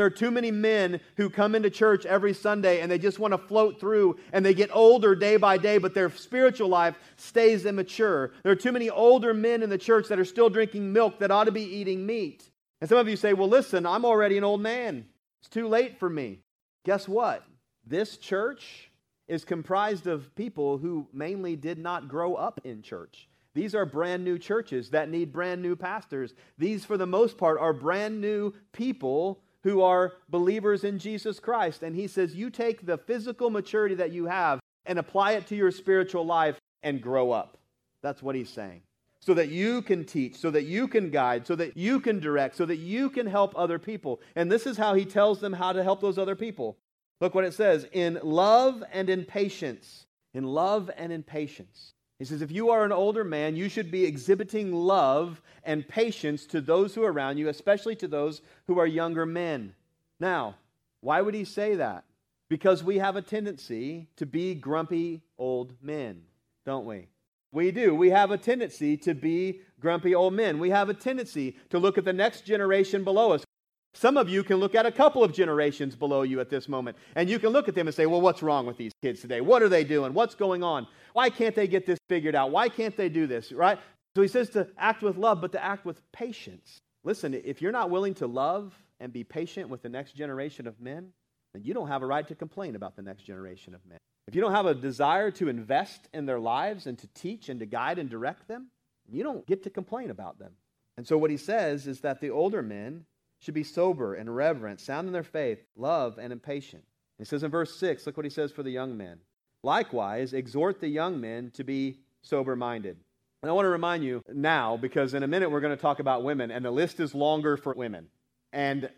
There 0.00 0.06
are 0.06 0.08
too 0.08 0.30
many 0.30 0.50
men 0.50 0.98
who 1.18 1.28
come 1.28 1.54
into 1.54 1.68
church 1.68 2.06
every 2.06 2.32
Sunday 2.32 2.80
and 2.80 2.90
they 2.90 2.96
just 2.96 3.18
want 3.18 3.32
to 3.32 3.38
float 3.38 3.78
through 3.78 4.18
and 4.32 4.42
they 4.42 4.54
get 4.54 4.74
older 4.74 5.14
day 5.14 5.36
by 5.36 5.58
day, 5.58 5.76
but 5.76 5.92
their 5.92 6.08
spiritual 6.08 6.70
life 6.70 6.98
stays 7.18 7.66
immature. 7.66 8.32
There 8.42 8.50
are 8.50 8.56
too 8.56 8.72
many 8.72 8.88
older 8.88 9.34
men 9.34 9.62
in 9.62 9.68
the 9.68 9.76
church 9.76 10.08
that 10.08 10.18
are 10.18 10.24
still 10.24 10.48
drinking 10.48 10.90
milk 10.90 11.18
that 11.18 11.30
ought 11.30 11.44
to 11.44 11.52
be 11.52 11.64
eating 11.64 12.06
meat. 12.06 12.48
And 12.80 12.88
some 12.88 12.96
of 12.96 13.10
you 13.10 13.16
say, 13.16 13.34
well, 13.34 13.46
listen, 13.46 13.84
I'm 13.84 14.06
already 14.06 14.38
an 14.38 14.44
old 14.44 14.62
man. 14.62 15.04
It's 15.42 15.50
too 15.50 15.68
late 15.68 15.98
for 15.98 16.08
me. 16.08 16.38
Guess 16.86 17.06
what? 17.06 17.44
This 17.86 18.16
church 18.16 18.90
is 19.28 19.44
comprised 19.44 20.06
of 20.06 20.34
people 20.34 20.78
who 20.78 21.08
mainly 21.12 21.56
did 21.56 21.76
not 21.76 22.08
grow 22.08 22.36
up 22.36 22.58
in 22.64 22.80
church. 22.80 23.28
These 23.52 23.74
are 23.74 23.84
brand 23.84 24.24
new 24.24 24.38
churches 24.38 24.88
that 24.92 25.10
need 25.10 25.30
brand 25.30 25.60
new 25.60 25.76
pastors. 25.76 26.32
These, 26.56 26.86
for 26.86 26.96
the 26.96 27.04
most 27.04 27.36
part, 27.36 27.60
are 27.60 27.74
brand 27.74 28.22
new 28.22 28.54
people 28.72 29.42
who 29.62 29.82
are 29.82 30.14
believers 30.28 30.84
in 30.84 30.98
Jesus 30.98 31.38
Christ. 31.40 31.82
And 31.82 31.94
he 31.94 32.06
says, 32.06 32.34
You 32.34 32.50
take 32.50 32.86
the 32.86 32.98
physical 32.98 33.50
maturity 33.50 33.94
that 33.96 34.12
you 34.12 34.26
have 34.26 34.60
and 34.86 34.98
apply 34.98 35.32
it 35.32 35.46
to 35.48 35.56
your 35.56 35.70
spiritual 35.70 36.24
life 36.24 36.58
and 36.82 37.02
grow 37.02 37.30
up. 37.30 37.58
That's 38.02 38.22
what 38.22 38.34
he's 38.34 38.48
saying. 38.48 38.82
So 39.20 39.34
that 39.34 39.50
you 39.50 39.82
can 39.82 40.04
teach, 40.04 40.36
so 40.36 40.50
that 40.50 40.64
you 40.64 40.88
can 40.88 41.10
guide, 41.10 41.46
so 41.46 41.54
that 41.56 41.76
you 41.76 42.00
can 42.00 42.20
direct, 42.20 42.56
so 42.56 42.64
that 42.64 42.78
you 42.78 43.10
can 43.10 43.26
help 43.26 43.52
other 43.54 43.78
people. 43.78 44.20
And 44.34 44.50
this 44.50 44.66
is 44.66 44.78
how 44.78 44.94
he 44.94 45.04
tells 45.04 45.40
them 45.40 45.52
how 45.52 45.72
to 45.72 45.82
help 45.82 46.00
those 46.00 46.16
other 46.16 46.34
people. 46.34 46.78
Look 47.20 47.34
what 47.34 47.44
it 47.44 47.52
says 47.52 47.86
in 47.92 48.18
love 48.22 48.82
and 48.92 49.10
in 49.10 49.24
patience. 49.24 50.06
In 50.32 50.44
love 50.44 50.90
and 50.96 51.12
in 51.12 51.22
patience. 51.22 51.92
He 52.20 52.26
says, 52.26 52.42
if 52.42 52.52
you 52.52 52.68
are 52.68 52.84
an 52.84 52.92
older 52.92 53.24
man, 53.24 53.56
you 53.56 53.70
should 53.70 53.90
be 53.90 54.04
exhibiting 54.04 54.74
love 54.74 55.40
and 55.64 55.88
patience 55.88 56.44
to 56.48 56.60
those 56.60 56.94
who 56.94 57.02
are 57.02 57.10
around 57.10 57.38
you, 57.38 57.48
especially 57.48 57.96
to 57.96 58.06
those 58.06 58.42
who 58.66 58.78
are 58.78 58.86
younger 58.86 59.24
men. 59.24 59.74
Now, 60.20 60.56
why 61.00 61.22
would 61.22 61.32
he 61.32 61.44
say 61.44 61.76
that? 61.76 62.04
Because 62.50 62.84
we 62.84 62.98
have 62.98 63.16
a 63.16 63.22
tendency 63.22 64.06
to 64.16 64.26
be 64.26 64.54
grumpy 64.54 65.22
old 65.38 65.72
men, 65.80 66.20
don't 66.66 66.84
we? 66.84 67.08
We 67.52 67.70
do. 67.70 67.94
We 67.94 68.10
have 68.10 68.30
a 68.30 68.36
tendency 68.36 68.98
to 68.98 69.14
be 69.14 69.62
grumpy 69.80 70.14
old 70.14 70.34
men. 70.34 70.58
We 70.58 70.68
have 70.68 70.90
a 70.90 70.94
tendency 70.94 71.56
to 71.70 71.78
look 71.78 71.96
at 71.96 72.04
the 72.04 72.12
next 72.12 72.44
generation 72.44 73.02
below 73.02 73.32
us. 73.32 73.44
Some 73.94 74.16
of 74.16 74.28
you 74.28 74.44
can 74.44 74.58
look 74.58 74.74
at 74.74 74.86
a 74.86 74.92
couple 74.92 75.24
of 75.24 75.32
generations 75.32 75.96
below 75.96 76.22
you 76.22 76.40
at 76.40 76.48
this 76.48 76.68
moment, 76.68 76.96
and 77.16 77.28
you 77.28 77.38
can 77.38 77.50
look 77.50 77.68
at 77.68 77.74
them 77.74 77.88
and 77.88 77.94
say, 77.94 78.06
Well, 78.06 78.20
what's 78.20 78.42
wrong 78.42 78.66
with 78.66 78.76
these 78.76 78.92
kids 79.02 79.20
today? 79.20 79.40
What 79.40 79.62
are 79.62 79.68
they 79.68 79.84
doing? 79.84 80.14
What's 80.14 80.34
going 80.34 80.62
on? 80.62 80.86
Why 81.12 81.28
can't 81.28 81.54
they 81.54 81.66
get 81.66 81.86
this 81.86 81.98
figured 82.08 82.34
out? 82.34 82.50
Why 82.50 82.68
can't 82.68 82.96
they 82.96 83.08
do 83.08 83.26
this? 83.26 83.52
Right? 83.52 83.78
So 84.14 84.22
he 84.22 84.28
says 84.28 84.50
to 84.50 84.68
act 84.78 85.02
with 85.02 85.16
love, 85.16 85.40
but 85.40 85.52
to 85.52 85.64
act 85.64 85.84
with 85.84 86.00
patience. 86.12 86.78
Listen, 87.04 87.34
if 87.34 87.62
you're 87.62 87.72
not 87.72 87.90
willing 87.90 88.14
to 88.14 88.26
love 88.26 88.74
and 88.98 89.12
be 89.12 89.24
patient 89.24 89.68
with 89.68 89.82
the 89.82 89.88
next 89.88 90.12
generation 90.12 90.66
of 90.66 90.80
men, 90.80 91.12
then 91.52 91.62
you 91.64 91.74
don't 91.74 91.88
have 91.88 92.02
a 92.02 92.06
right 92.06 92.26
to 92.28 92.34
complain 92.34 92.76
about 92.76 92.96
the 92.96 93.02
next 93.02 93.22
generation 93.22 93.74
of 93.74 93.80
men. 93.86 93.98
If 94.28 94.34
you 94.34 94.40
don't 94.40 94.52
have 94.52 94.66
a 94.66 94.74
desire 94.74 95.30
to 95.32 95.48
invest 95.48 96.08
in 96.12 96.26
their 96.26 96.38
lives 96.38 96.86
and 96.86 96.98
to 96.98 97.08
teach 97.08 97.48
and 97.48 97.58
to 97.60 97.66
guide 97.66 97.98
and 97.98 98.08
direct 98.08 98.46
them, 98.46 98.68
you 99.08 99.24
don't 99.24 99.46
get 99.46 99.64
to 99.64 99.70
complain 99.70 100.10
about 100.10 100.38
them. 100.38 100.52
And 100.96 101.06
so 101.06 101.16
what 101.16 101.30
he 101.30 101.36
says 101.36 101.86
is 101.86 102.00
that 102.00 102.20
the 102.20 102.30
older 102.30 102.62
men 102.62 103.06
should 103.40 103.54
be 103.54 103.64
sober 103.64 104.14
and 104.14 104.34
reverent, 104.34 104.80
sound 104.80 105.06
in 105.06 105.12
their 105.12 105.22
faith, 105.22 105.58
love, 105.76 106.18
and 106.18 106.32
impatient. 106.32 106.84
He 107.18 107.24
says 107.24 107.42
in 107.42 107.50
verse 107.50 107.74
6, 107.76 108.06
look 108.06 108.16
what 108.16 108.24
he 108.24 108.30
says 108.30 108.52
for 108.52 108.62
the 108.62 108.70
young 108.70 108.96
men. 108.96 109.18
Likewise, 109.62 110.32
exhort 110.32 110.80
the 110.80 110.88
young 110.88 111.20
men 111.20 111.50
to 111.54 111.64
be 111.64 111.98
sober 112.22 112.56
minded. 112.56 112.96
And 113.42 113.50
I 113.50 113.52
want 113.52 113.66
to 113.66 113.70
remind 113.70 114.04
you 114.04 114.22
now, 114.32 114.76
because 114.76 115.14
in 115.14 115.22
a 115.22 115.28
minute 115.28 115.50
we're 115.50 115.60
going 115.60 115.76
to 115.76 115.80
talk 115.80 115.98
about 115.98 116.22
women, 116.22 116.50
and 116.50 116.64
the 116.64 116.70
list 116.70 117.00
is 117.00 117.14
longer 117.14 117.56
for 117.56 117.72
women. 117.74 118.08
And 118.52 118.90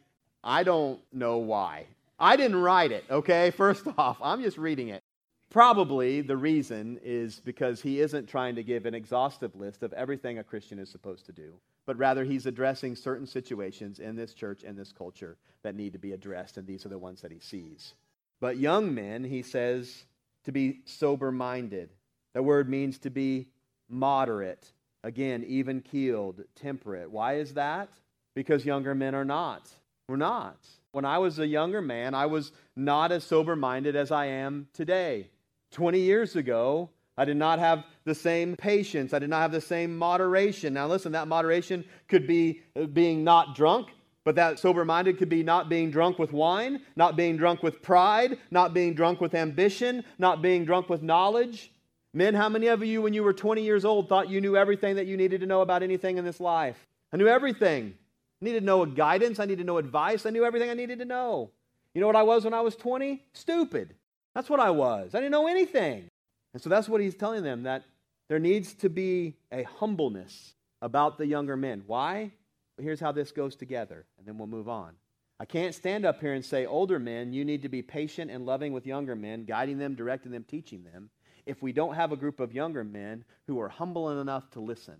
I 0.43 0.65
don't 0.65 1.01
know 1.13 1.39
why. 1.39 1.87
I 2.19 2.37
didn't 2.37 2.57
write 2.57 2.93
it, 2.93 3.05
okay? 3.11 3.51
First 3.57 3.87
off, 3.97 4.19
I'm 4.23 4.43
just 4.43 4.59
reading 4.59 4.89
it. 4.89 5.03
Probably 5.51 6.23
the 6.23 6.37
reason 6.37 6.99
is 7.05 7.41
because 7.41 7.83
he 7.83 8.01
isn't 8.01 8.27
trying 8.27 8.55
to 8.55 8.63
give 8.63 8.87
an 8.87 8.95
exhaustive 8.95 9.55
list 9.55 9.83
of 9.83 9.93
everything 9.93 10.39
a 10.39 10.45
Christian 10.45 10.79
is 10.79 10.91
supposed 10.91 11.27
to 11.27 11.33
do, 11.33 11.53
but 11.87 11.99
rather 11.99 12.25
he's 12.25 12.47
addressing 12.47 12.97
certain 12.97 13.27
situations 13.27 13.99
in 13.99 14.17
this 14.17 14.35
church 14.35 14.63
and 14.63 14.79
this 14.79 14.93
culture 14.93 15.37
that 15.63 15.75
need 15.75 15.93
to 15.93 15.99
be 15.99 16.13
addressed, 16.13 16.57
and 16.57 16.67
these 16.67 16.87
are 16.87 16.91
the 16.91 16.99
ones 16.99 17.21
that 17.23 17.33
he 17.33 17.41
sees. 17.41 17.95
But 18.41 18.57
young 18.57 18.95
men, 18.95 19.25
he 19.25 19.43
says, 19.43 20.05
to 20.45 20.53
be 20.53 20.81
sober 20.85 21.31
minded. 21.31 21.91
That 22.35 22.43
word 22.43 22.69
means 22.69 22.99
to 22.99 23.11
be 23.11 23.49
moderate. 23.89 24.73
Again, 25.05 25.45
even 25.47 25.81
keeled, 25.81 26.43
temperate. 26.55 27.11
Why 27.11 27.35
is 27.37 27.55
that? 27.55 27.89
Because 28.35 28.65
younger 28.65 28.95
men 28.95 29.15
are 29.15 29.25
not. 29.25 29.69
We're 30.09 30.17
not. 30.17 30.59
When 30.93 31.05
I 31.05 31.19
was 31.19 31.39
a 31.39 31.47
younger 31.47 31.81
man, 31.81 32.15
I 32.15 32.27
was 32.27 32.53
not 32.77 33.13
as 33.13 33.25
sober 33.25 33.57
minded 33.57 33.97
as 33.97 34.11
I 34.11 34.27
am 34.27 34.69
today. 34.73 35.29
20 35.73 36.01
years 36.01 36.37
ago, 36.37 36.91
I 37.17 37.25
did 37.25 37.37
not 37.37 37.59
have 37.59 37.85
the 38.05 38.15
same 38.15 38.57
patience. 38.57 39.13
I 39.13 39.19
did 39.19 39.31
not 39.31 39.43
have 39.43 39.53
the 39.53 39.61
same 39.61 39.97
moderation. 39.97 40.75
Now, 40.75 40.87
listen, 40.87 41.13
that 41.13 41.29
moderation 41.29 41.85
could 42.09 42.27
be 42.27 42.63
uh, 42.75 42.87
being 42.87 43.23
not 43.23 43.55
drunk, 43.55 43.89
but 44.25 44.35
that 44.37 44.59
sober 44.59 44.85
minded 44.85 45.19
could 45.19 45.29
be 45.29 45.43
not 45.43 45.69
being 45.69 45.91
drunk 45.91 46.19
with 46.19 46.33
wine, 46.33 46.81
not 46.97 47.17
being 47.17 47.37
drunk 47.37 47.63
with 47.63 47.83
pride, 47.83 48.39
not 48.51 48.73
being 48.73 48.95
drunk 48.95 49.21
with 49.21 49.35
ambition, 49.35 50.05
not 50.19 50.41
being 50.41 50.65
drunk 50.65 50.89
with 50.89 51.03
knowledge. 51.03 51.73
Men, 52.15 52.35
how 52.35 52.49
many 52.49 52.67
of 52.69 52.85
you, 52.85 53.03
when 53.03 53.15
you 53.15 53.23
were 53.23 53.33
20 53.33 53.63
years 53.63 53.85
old, 53.85 54.09
thought 54.09 54.29
you 54.29 54.41
knew 54.41 54.57
everything 54.57 54.97
that 54.97 55.07
you 55.07 55.17
needed 55.17 55.41
to 55.41 55.47
know 55.47 55.61
about 55.61 55.83
anything 55.83 56.19
in 56.19 56.25
this 56.25 56.41
life? 56.41 56.87
I 57.13 57.17
knew 57.17 57.29
everything. 57.29 57.95
I 58.41 58.45
needed 58.45 58.61
to 58.61 58.67
know 58.67 58.85
guidance. 58.87 59.39
I 59.39 59.45
needed 59.45 59.59
to 59.59 59.65
know 59.65 59.79
advice. 59.79 60.25
I 60.25 60.31
knew 60.31 60.45
everything 60.45 60.71
I 60.71 60.75
needed 60.75 60.99
to 61.01 61.05
know. 61.05 61.51
You 61.95 62.01
know 62.01 62.07
what 62.07 62.17
I 62.17 62.23
was 62.23 62.45
when 62.45 62.55
I 62.55 62.61
was 62.61 62.75
20? 62.77 63.23
Stupid. 63.33 63.95
That's 64.35 64.49
what 64.49 64.61
I 64.61 64.71
was. 64.71 65.15
I 65.15 65.19
didn't 65.19 65.33
know 65.33 65.47
anything. 65.47 66.09
And 66.53 66.63
so 66.63 66.69
that's 66.69 66.89
what 66.89 67.01
he's 67.01 67.15
telling 67.15 67.43
them 67.43 67.63
that 67.65 67.85
there 68.29 68.39
needs 68.39 68.75
to 68.75 68.89
be 68.89 69.37
a 69.51 69.63
humbleness 69.63 70.55
about 70.81 71.19
the 71.19 71.27
younger 71.27 71.57
men. 71.57 71.83
Why? 71.87 72.33
here's 72.81 73.01
how 73.01 73.13
this 73.13 73.31
goes 73.31 73.55
together, 73.55 74.07
and 74.19 74.27
then 74.27 74.37
we'll 74.39 74.49
move 74.49 74.69
on. 74.69 74.93
I 75.39 75.45
can't 75.45 75.75
stand 75.75 76.05
up 76.05 76.21
here 76.21 76.35
and 76.35 76.45
say, 76.45 76.67
older 76.67 76.99
men, 76.99 77.33
you 77.33 77.45
need 77.45 77.63
to 77.63 77.69
be 77.69 77.83
patient 77.83 78.31
and 78.31 78.45
loving 78.45 78.73
with 78.73 78.87
younger 78.87 79.15
men, 79.15 79.45
guiding 79.45 79.79
them, 79.79 79.95
directing 79.95 80.33
them, 80.33 80.45
teaching 80.45 80.83
them, 80.83 81.11
if 81.47 81.63
we 81.63 81.73
don't 81.73 81.95
have 81.95 82.13
a 82.13 82.17
group 82.17 82.41
of 82.41 82.53
younger 82.53 82.83
men 82.83 83.25
who 83.47 83.61
are 83.61 83.69
humble 83.69 84.21
enough 84.21 84.51
to 84.51 84.61
listen 84.61 84.97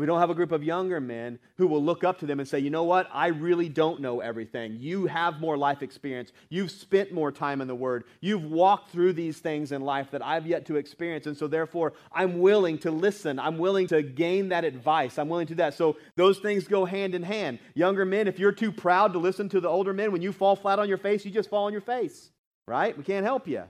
we 0.00 0.06
don't 0.06 0.18
have 0.18 0.30
a 0.30 0.34
group 0.34 0.50
of 0.50 0.64
younger 0.64 1.00
men 1.00 1.38
who 1.56 1.68
will 1.68 1.82
look 1.82 2.02
up 2.02 2.18
to 2.18 2.26
them 2.26 2.40
and 2.40 2.48
say, 2.48 2.58
you 2.58 2.68
know 2.68 2.82
what, 2.82 3.08
I 3.12 3.28
really 3.28 3.68
don't 3.68 4.00
know 4.00 4.18
everything. 4.18 4.76
You 4.80 5.06
have 5.06 5.40
more 5.40 5.56
life 5.56 5.82
experience. 5.82 6.32
You've 6.48 6.72
spent 6.72 7.12
more 7.12 7.30
time 7.30 7.60
in 7.60 7.68
the 7.68 7.76
Word. 7.76 8.02
You've 8.20 8.44
walked 8.44 8.90
through 8.90 9.12
these 9.12 9.38
things 9.38 9.70
in 9.70 9.82
life 9.82 10.10
that 10.10 10.20
I've 10.20 10.48
yet 10.48 10.66
to 10.66 10.76
experience. 10.76 11.26
And 11.28 11.36
so, 11.36 11.46
therefore, 11.46 11.92
I'm 12.10 12.40
willing 12.40 12.78
to 12.78 12.90
listen. 12.90 13.38
I'm 13.38 13.56
willing 13.56 13.86
to 13.88 14.02
gain 14.02 14.48
that 14.48 14.64
advice. 14.64 15.16
I'm 15.16 15.28
willing 15.28 15.46
to 15.46 15.54
do 15.54 15.58
that. 15.58 15.74
So, 15.74 15.96
those 16.16 16.40
things 16.40 16.66
go 16.66 16.84
hand 16.84 17.14
in 17.14 17.22
hand. 17.22 17.60
Younger 17.74 18.04
men, 18.04 18.26
if 18.26 18.40
you're 18.40 18.50
too 18.50 18.72
proud 18.72 19.12
to 19.12 19.20
listen 19.20 19.48
to 19.50 19.60
the 19.60 19.68
older 19.68 19.92
men, 19.92 20.10
when 20.10 20.22
you 20.22 20.32
fall 20.32 20.56
flat 20.56 20.80
on 20.80 20.88
your 20.88 20.98
face, 20.98 21.24
you 21.24 21.30
just 21.30 21.50
fall 21.50 21.66
on 21.66 21.72
your 21.72 21.80
face, 21.80 22.30
right? 22.66 22.98
We 22.98 23.04
can't 23.04 23.24
help 23.24 23.46
you. 23.46 23.62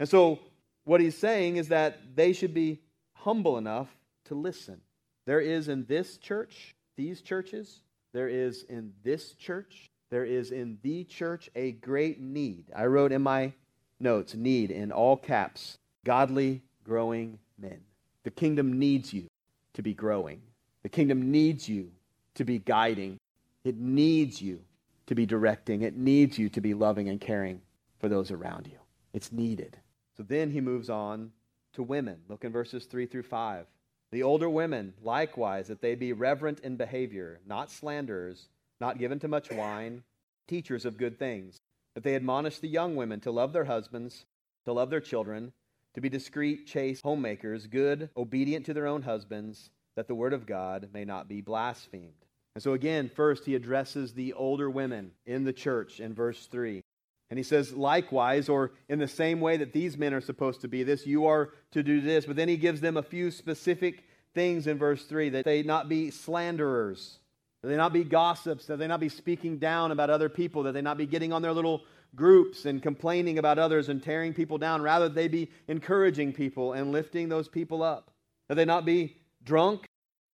And 0.00 0.08
so, 0.08 0.40
what 0.84 1.00
he's 1.00 1.16
saying 1.16 1.56
is 1.56 1.68
that 1.68 2.00
they 2.16 2.32
should 2.32 2.52
be 2.52 2.80
humble 3.14 3.58
enough 3.58 3.88
to 4.24 4.34
listen. 4.34 4.80
There 5.28 5.42
is 5.42 5.68
in 5.68 5.84
this 5.84 6.16
church, 6.16 6.74
these 6.96 7.20
churches, 7.20 7.82
there 8.14 8.30
is 8.30 8.62
in 8.62 8.94
this 9.04 9.32
church, 9.34 9.90
there 10.08 10.24
is 10.24 10.52
in 10.52 10.78
the 10.80 11.04
church 11.04 11.50
a 11.54 11.72
great 11.72 12.18
need. 12.18 12.64
I 12.74 12.86
wrote 12.86 13.12
in 13.12 13.20
my 13.20 13.52
notes, 14.00 14.34
need 14.34 14.70
in 14.70 14.90
all 14.90 15.18
caps, 15.18 15.76
godly, 16.02 16.62
growing 16.82 17.38
men. 17.58 17.78
The 18.22 18.30
kingdom 18.30 18.78
needs 18.78 19.12
you 19.12 19.26
to 19.74 19.82
be 19.82 19.92
growing. 19.92 20.40
The 20.82 20.88
kingdom 20.88 21.30
needs 21.30 21.68
you 21.68 21.90
to 22.36 22.44
be 22.44 22.60
guiding. 22.60 23.18
It 23.64 23.76
needs 23.76 24.40
you 24.40 24.60
to 25.08 25.14
be 25.14 25.26
directing. 25.26 25.82
It 25.82 25.94
needs 25.94 26.38
you 26.38 26.48
to 26.48 26.60
be 26.62 26.72
loving 26.72 27.10
and 27.10 27.20
caring 27.20 27.60
for 28.00 28.08
those 28.08 28.30
around 28.30 28.66
you. 28.66 28.78
It's 29.12 29.30
needed. 29.30 29.76
So 30.16 30.22
then 30.22 30.50
he 30.50 30.62
moves 30.62 30.88
on 30.88 31.32
to 31.74 31.82
women. 31.82 32.16
Look 32.30 32.44
in 32.44 32.52
verses 32.52 32.86
3 32.86 33.04
through 33.04 33.24
5. 33.24 33.66
The 34.10 34.22
older 34.22 34.48
women, 34.48 34.94
likewise, 35.02 35.68
that 35.68 35.82
they 35.82 35.94
be 35.94 36.12
reverent 36.12 36.60
in 36.60 36.76
behavior, 36.76 37.40
not 37.46 37.70
slanderers, 37.70 38.48
not 38.80 38.98
given 38.98 39.18
to 39.20 39.28
much 39.28 39.50
wine, 39.50 40.02
teachers 40.46 40.84
of 40.86 40.96
good 40.96 41.18
things, 41.18 41.60
that 41.94 42.04
they 42.04 42.14
admonish 42.14 42.58
the 42.58 42.68
young 42.68 42.96
women 42.96 43.20
to 43.20 43.30
love 43.30 43.52
their 43.52 43.64
husbands, 43.64 44.24
to 44.64 44.72
love 44.72 44.88
their 44.88 45.00
children, 45.00 45.52
to 45.94 46.00
be 46.00 46.08
discreet, 46.08 46.66
chaste, 46.66 47.02
homemakers, 47.02 47.66
good, 47.66 48.08
obedient 48.16 48.64
to 48.66 48.74
their 48.74 48.86
own 48.86 49.02
husbands, 49.02 49.70
that 49.96 50.08
the 50.08 50.14
word 50.14 50.32
of 50.32 50.46
God 50.46 50.88
may 50.94 51.04
not 51.04 51.28
be 51.28 51.40
blasphemed. 51.40 52.24
And 52.54 52.62
so, 52.62 52.72
again, 52.72 53.10
first 53.14 53.44
he 53.44 53.54
addresses 53.54 54.14
the 54.14 54.32
older 54.32 54.70
women 54.70 55.12
in 55.26 55.44
the 55.44 55.52
church 55.52 56.00
in 56.00 56.14
verse 56.14 56.46
3. 56.46 56.82
And 57.30 57.38
he 57.38 57.42
says, 57.42 57.74
likewise, 57.74 58.48
or 58.48 58.72
in 58.88 58.98
the 58.98 59.08
same 59.08 59.40
way 59.40 59.58
that 59.58 59.72
these 59.72 59.98
men 59.98 60.14
are 60.14 60.20
supposed 60.20 60.62
to 60.62 60.68
be 60.68 60.82
this, 60.82 61.06
you 61.06 61.26
are 61.26 61.50
to 61.72 61.82
do 61.82 62.00
this. 62.00 62.24
But 62.24 62.36
then 62.36 62.48
he 62.48 62.56
gives 62.56 62.80
them 62.80 62.96
a 62.96 63.02
few 63.02 63.30
specific 63.30 64.04
things 64.34 64.66
in 64.66 64.78
verse 64.78 65.04
3 65.04 65.30
that 65.30 65.44
they 65.44 65.62
not 65.62 65.88
be 65.88 66.10
slanderers, 66.10 67.18
that 67.62 67.68
they 67.68 67.76
not 67.76 67.92
be 67.92 68.04
gossips, 68.04 68.66
that 68.66 68.78
they 68.78 68.86
not 68.86 69.00
be 69.00 69.10
speaking 69.10 69.58
down 69.58 69.92
about 69.92 70.08
other 70.08 70.28
people, 70.28 70.62
that 70.62 70.72
they 70.72 70.80
not 70.80 70.96
be 70.96 71.06
getting 71.06 71.32
on 71.32 71.42
their 71.42 71.52
little 71.52 71.82
groups 72.14 72.64
and 72.64 72.82
complaining 72.82 73.38
about 73.38 73.58
others 73.58 73.90
and 73.90 74.02
tearing 74.02 74.32
people 74.32 74.56
down. 74.56 74.80
Rather, 74.80 75.10
they 75.10 75.28
be 75.28 75.50
encouraging 75.66 76.32
people 76.32 76.72
and 76.72 76.92
lifting 76.92 77.28
those 77.28 77.48
people 77.48 77.82
up, 77.82 78.10
that 78.48 78.54
they 78.54 78.64
not 78.64 78.86
be 78.86 79.16
drunk. 79.44 79.84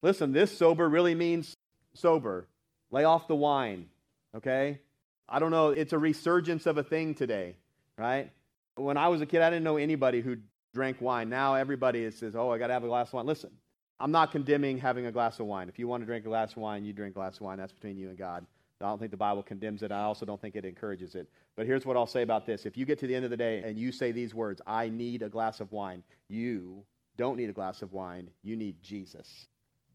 Listen, 0.03 0.33
this 0.33 0.57
sober 0.57 0.89
really 0.89 1.17
means 1.17 1.57
sober. 1.95 2.47
Lay 2.93 3.03
off 3.03 3.27
the 3.27 3.35
wine, 3.35 3.87
okay? 4.37 4.79
I 5.29 5.39
don't 5.39 5.51
know, 5.51 5.71
it's 5.71 5.93
a 5.93 5.99
resurgence 5.99 6.67
of 6.67 6.79
a 6.79 6.83
thing 6.83 7.15
today, 7.15 7.57
right? 7.99 8.31
When 8.77 8.97
I 8.97 9.09
was 9.09 9.21
a 9.21 9.27
kid, 9.27 9.43
I 9.43 9.51
didn't 9.51 9.65
know 9.65 9.77
anybody 9.77 10.21
who 10.21 10.37
drank 10.75 11.01
wine. 11.01 11.29
Now 11.29 11.55
everybody 11.55 12.11
says, 12.11 12.35
oh, 12.37 12.51
I 12.51 12.59
got 12.59 12.67
to 12.67 12.73
have 12.73 12.85
a 12.85 12.89
glass 12.89 13.09
of 13.09 13.15
wine. 13.15 13.27
Listen, 13.27 13.51
I'm 14.01 14.11
not 14.11 14.33
condemning 14.33 14.79
having 14.79 15.07
a 15.07 15.13
glass 15.13 15.39
of 15.41 15.47
wine. 15.47 15.69
If 15.69 15.79
you 15.79 15.87
want 15.87 16.03
to 16.03 16.07
drink 16.07 16.25
a 16.25 16.29
glass 16.29 16.53
of 16.53 16.59
wine, 16.59 16.85
you 16.85 16.93
drink 16.93 17.15
a 17.15 17.19
glass 17.19 17.37
of 17.37 17.43
wine. 17.43 17.59
That's 17.59 17.73
between 17.73 17.97
you 17.97 18.09
and 18.09 18.19
God. 18.19 18.45
I 18.81 18.87
don't 18.87 18.99
think 18.99 19.13
the 19.13 19.17
Bible 19.17 19.43
condemns 19.43 19.83
it. 19.83 19.93
I 19.93 20.03
also 20.03 20.27
don't 20.27 20.41
think 20.41 20.57
it 20.57 20.65
encourages 20.65 21.15
it. 21.15 21.29
But 21.57 21.65
here's 21.65 21.87
what 21.87 21.97
I'll 21.97 22.07
say 22.07 22.23
about 22.23 22.45
this. 22.45 22.67
If 22.67 22.77
you 22.77 22.85
get 22.85 22.99
to 22.99 23.07
the 23.07 23.15
end 23.15 23.25
of 23.25 23.31
the 23.31 23.37
day 23.37 23.63
and 23.65 23.79
you 23.79 23.93
say 23.93 24.13
these 24.13 24.35
words, 24.35 24.61
I 24.67 24.89
need 24.89 25.23
a 25.23 25.29
glass 25.29 25.61
of 25.61 25.73
wine, 25.73 26.03
you 26.29 26.85
don't 27.17 27.37
need 27.37 27.49
a 27.49 27.53
glass 27.53 27.81
of 27.81 27.93
wine. 27.93 28.29
You 28.43 28.57
need 28.57 28.83
Jesus. 28.83 29.47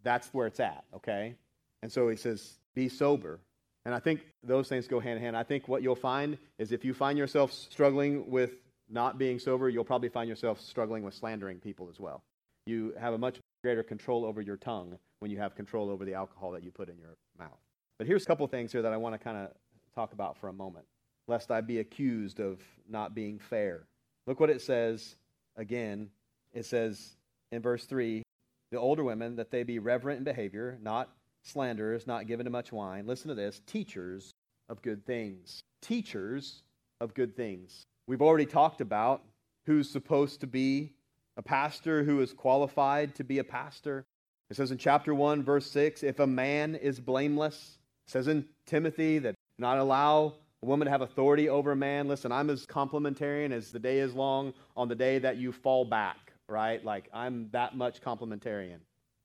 That's 0.02 0.34
where 0.34 0.48
it's 0.48 0.62
at, 0.62 0.86
okay? 0.96 1.36
And 1.84 1.92
so 1.92 2.08
he 2.08 2.16
says, 2.16 2.58
be 2.74 2.88
sober, 2.88 3.42
and 3.86 3.96
I 3.96 4.00
think 4.00 4.22
those 4.44 4.68
things 4.68 4.88
go 4.88 5.00
hand 5.00 5.18
in 5.18 5.24
hand. 5.24 5.38
I 5.38 5.44
think 5.44 5.68
what 5.68 5.82
you'll 5.82 5.96
find 5.96 6.38
is 6.58 6.72
if 6.72 6.84
you 6.84 6.94
find 6.94 7.18
yourself 7.18 7.52
struggling 7.52 8.30
with 8.30 8.52
not 8.90 9.18
being 9.18 9.40
sober, 9.40 9.70
you'll 9.70 9.84
probably 9.84 10.10
find 10.10 10.28
yourself 10.28 10.60
struggling 10.60 11.04
with 11.04 11.14
slandering 11.14 11.60
people 11.60 11.88
as 11.90 12.00
well. 12.00 12.22
You 12.66 12.94
have 13.00 13.14
a 13.14 13.18
much 13.18 13.40
greater 13.64 13.84
control 13.84 14.26
over 14.26 14.42
your 14.42 14.58
tongue 14.58 14.98
when 15.20 15.32
you 15.32 15.38
have 15.38 15.56
control 15.56 15.90
over 15.90 16.06
the 16.06 16.14
alcohol 16.14 16.52
that 16.52 16.64
you 16.64 16.72
put 16.72 16.90
in 16.90 16.98
your 16.98 17.16
mouth. 17.38 17.60
But 17.98 18.08
here's 18.08 18.24
a 18.24 18.26
couple 18.26 18.48
things 18.48 18.72
here 18.72 18.82
that 18.82 18.94
I 18.94 18.98
want 18.98 19.16
to 19.16 19.20
kind 19.20 19.38
of 19.38 19.50
talk 19.94 20.14
about 20.14 20.38
for 20.38 20.48
a 20.48 20.54
moment, 20.54 20.86
lest 21.28 21.52
I 21.52 21.62
be 21.62 21.80
accused 21.80 22.40
of 22.40 22.62
not 22.90 23.14
being 23.14 23.40
fair. 23.40 23.86
Look 24.28 24.40
what 24.40 24.50
it 24.50 24.62
says 24.62 25.16
again. 25.58 26.10
It 26.54 26.66
says 26.66 27.16
in 27.52 27.62
verse 27.62 27.86
3 27.86 28.24
the 28.72 28.80
older 28.80 29.04
women, 29.04 29.36
that 29.38 29.52
they 29.52 29.64
be 29.64 29.80
reverent 29.80 30.20
in 30.20 30.24
behavior, 30.24 30.78
not 30.82 31.10
slanderers, 31.50 32.08
not 32.08 32.28
given 32.28 32.46
to 32.46 32.50
much 32.52 32.72
wine. 32.72 33.06
Listen 33.08 33.30
to 33.30 33.36
this 33.36 33.62
teachers 33.66 34.32
of 34.70 34.82
good 34.82 35.06
things. 35.06 35.62
Teachers 35.82 36.64
of 37.02 37.14
good 37.14 37.36
things. 37.36 37.84
We've 38.08 38.22
already 38.22 38.46
talked 38.46 38.82
about 38.82 39.24
who's 39.66 39.90
supposed 39.90 40.42
to 40.42 40.48
be 40.48 40.94
a 41.38 41.42
pastor, 41.42 42.04
who 42.04 42.22
is 42.22 42.34
qualified 42.34 43.16
to 43.16 43.24
be 43.24 43.40
a 43.40 43.44
pastor. 43.44 44.06
It 44.50 44.56
says 44.56 44.72
in 44.72 44.78
chapter 44.78 45.14
1, 45.14 45.44
verse 45.44 45.70
6 45.72 46.04
if 46.04 46.20
a 46.20 46.28
man 46.28 46.76
is 46.76 47.00
blameless, 47.00 47.78
it 48.08 48.12
says 48.12 48.28
in 48.28 48.46
Timothy 48.66 49.20
that 49.20 49.36
not 49.58 49.78
allow 49.78 50.34
a 50.64 50.66
woman 50.66 50.86
to 50.86 50.92
have 50.92 51.02
authority 51.02 51.50
over 51.50 51.72
a 51.72 51.76
man. 51.76 52.08
Listen, 52.08 52.32
I'm 52.32 52.50
as 52.50 52.66
complementarian 52.66 53.52
as 53.52 53.72
the 53.72 53.80
day 53.80 54.00
is 54.00 54.14
long 54.14 54.54
on 54.76 54.88
the 54.88 54.96
day 54.96 55.20
that 55.20 55.38
you 55.38 55.52
fall 55.52 55.86
back, 55.86 56.34
right? 56.48 56.84
Like, 56.84 57.10
I'm 57.14 57.50
that 57.52 57.78
much 57.78 58.02
complementarian. 58.02 58.80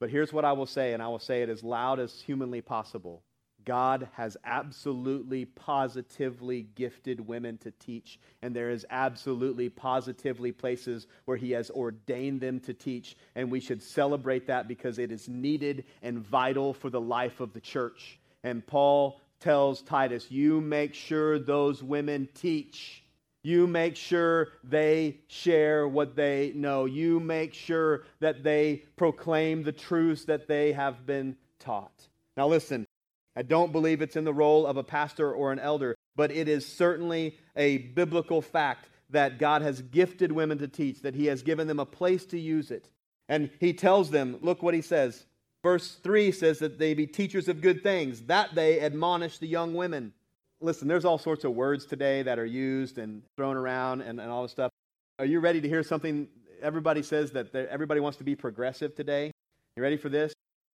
But 0.04 0.10
here's 0.10 0.34
what 0.34 0.44
I 0.44 0.52
will 0.52 0.66
say, 0.66 0.92
and 0.92 1.02
I 1.02 1.08
will 1.08 1.18
say 1.18 1.40
it 1.40 1.48
as 1.48 1.64
loud 1.64 1.98
as 1.98 2.20
humanly 2.20 2.60
possible. 2.60 3.22
God 3.64 4.06
has 4.12 4.36
absolutely 4.44 5.46
positively 5.46 6.66
gifted 6.74 7.26
women 7.26 7.56
to 7.62 7.70
teach, 7.70 8.20
and 8.42 8.54
there 8.54 8.68
is 8.68 8.84
absolutely 8.90 9.70
positively 9.70 10.52
places 10.52 11.06
where 11.24 11.38
He 11.38 11.52
has 11.52 11.70
ordained 11.70 12.42
them 12.42 12.60
to 12.60 12.74
teach, 12.74 13.16
and 13.34 13.50
we 13.50 13.60
should 13.60 13.82
celebrate 13.82 14.46
that 14.48 14.68
because 14.68 14.98
it 14.98 15.10
is 15.10 15.26
needed 15.26 15.86
and 16.02 16.18
vital 16.18 16.74
for 16.74 16.90
the 16.90 17.00
life 17.00 17.40
of 17.40 17.54
the 17.54 17.60
church. 17.62 18.20
And 18.42 18.66
Paul 18.66 19.22
tells 19.40 19.80
Titus, 19.80 20.30
You 20.30 20.60
make 20.60 20.92
sure 20.92 21.38
those 21.38 21.82
women 21.82 22.28
teach. 22.34 23.03
You 23.44 23.66
make 23.66 23.94
sure 23.94 24.48
they 24.64 25.18
share 25.28 25.86
what 25.86 26.16
they 26.16 26.52
know. 26.54 26.86
You 26.86 27.20
make 27.20 27.52
sure 27.52 28.04
that 28.20 28.42
they 28.42 28.84
proclaim 28.96 29.62
the 29.62 29.70
truths 29.70 30.24
that 30.24 30.48
they 30.48 30.72
have 30.72 31.04
been 31.04 31.36
taught. 31.60 32.08
Now, 32.38 32.48
listen, 32.48 32.86
I 33.36 33.42
don't 33.42 33.70
believe 33.70 34.00
it's 34.00 34.16
in 34.16 34.24
the 34.24 34.32
role 34.32 34.66
of 34.66 34.78
a 34.78 34.82
pastor 34.82 35.30
or 35.30 35.52
an 35.52 35.58
elder, 35.58 35.94
but 36.16 36.30
it 36.30 36.48
is 36.48 36.66
certainly 36.66 37.36
a 37.54 37.76
biblical 37.78 38.40
fact 38.40 38.88
that 39.10 39.38
God 39.38 39.60
has 39.60 39.82
gifted 39.82 40.32
women 40.32 40.56
to 40.58 40.66
teach, 40.66 41.02
that 41.02 41.14
He 41.14 41.26
has 41.26 41.42
given 41.42 41.66
them 41.66 41.78
a 41.78 41.86
place 41.86 42.24
to 42.26 42.38
use 42.40 42.70
it. 42.70 42.88
And 43.28 43.50
He 43.60 43.74
tells 43.74 44.10
them, 44.10 44.38
look 44.40 44.62
what 44.62 44.72
He 44.72 44.80
says. 44.80 45.26
Verse 45.62 45.96
3 46.02 46.32
says 46.32 46.60
that 46.60 46.78
they 46.78 46.94
be 46.94 47.06
teachers 47.06 47.48
of 47.48 47.60
good 47.60 47.82
things, 47.82 48.22
that 48.22 48.54
they 48.54 48.80
admonish 48.80 49.36
the 49.36 49.46
young 49.46 49.74
women 49.74 50.14
listen, 50.64 50.88
there's 50.88 51.04
all 51.04 51.18
sorts 51.18 51.44
of 51.44 51.52
words 51.52 51.84
today 51.84 52.22
that 52.22 52.38
are 52.38 52.46
used 52.46 52.98
and 52.98 53.22
thrown 53.36 53.56
around 53.56 54.00
and, 54.00 54.18
and 54.18 54.30
all 54.30 54.42
this 54.42 54.52
stuff. 54.52 54.70
Are 55.18 55.26
you 55.26 55.40
ready 55.40 55.60
to 55.60 55.68
hear 55.68 55.82
something? 55.82 56.26
Everybody 56.62 57.02
says 57.02 57.30
that 57.32 57.54
everybody 57.54 58.00
wants 58.00 58.16
to 58.18 58.24
be 58.24 58.34
progressive 58.34 58.94
today. 58.94 59.30
You 59.76 59.82
ready 59.82 59.98
for 59.98 60.08
this? 60.08 60.32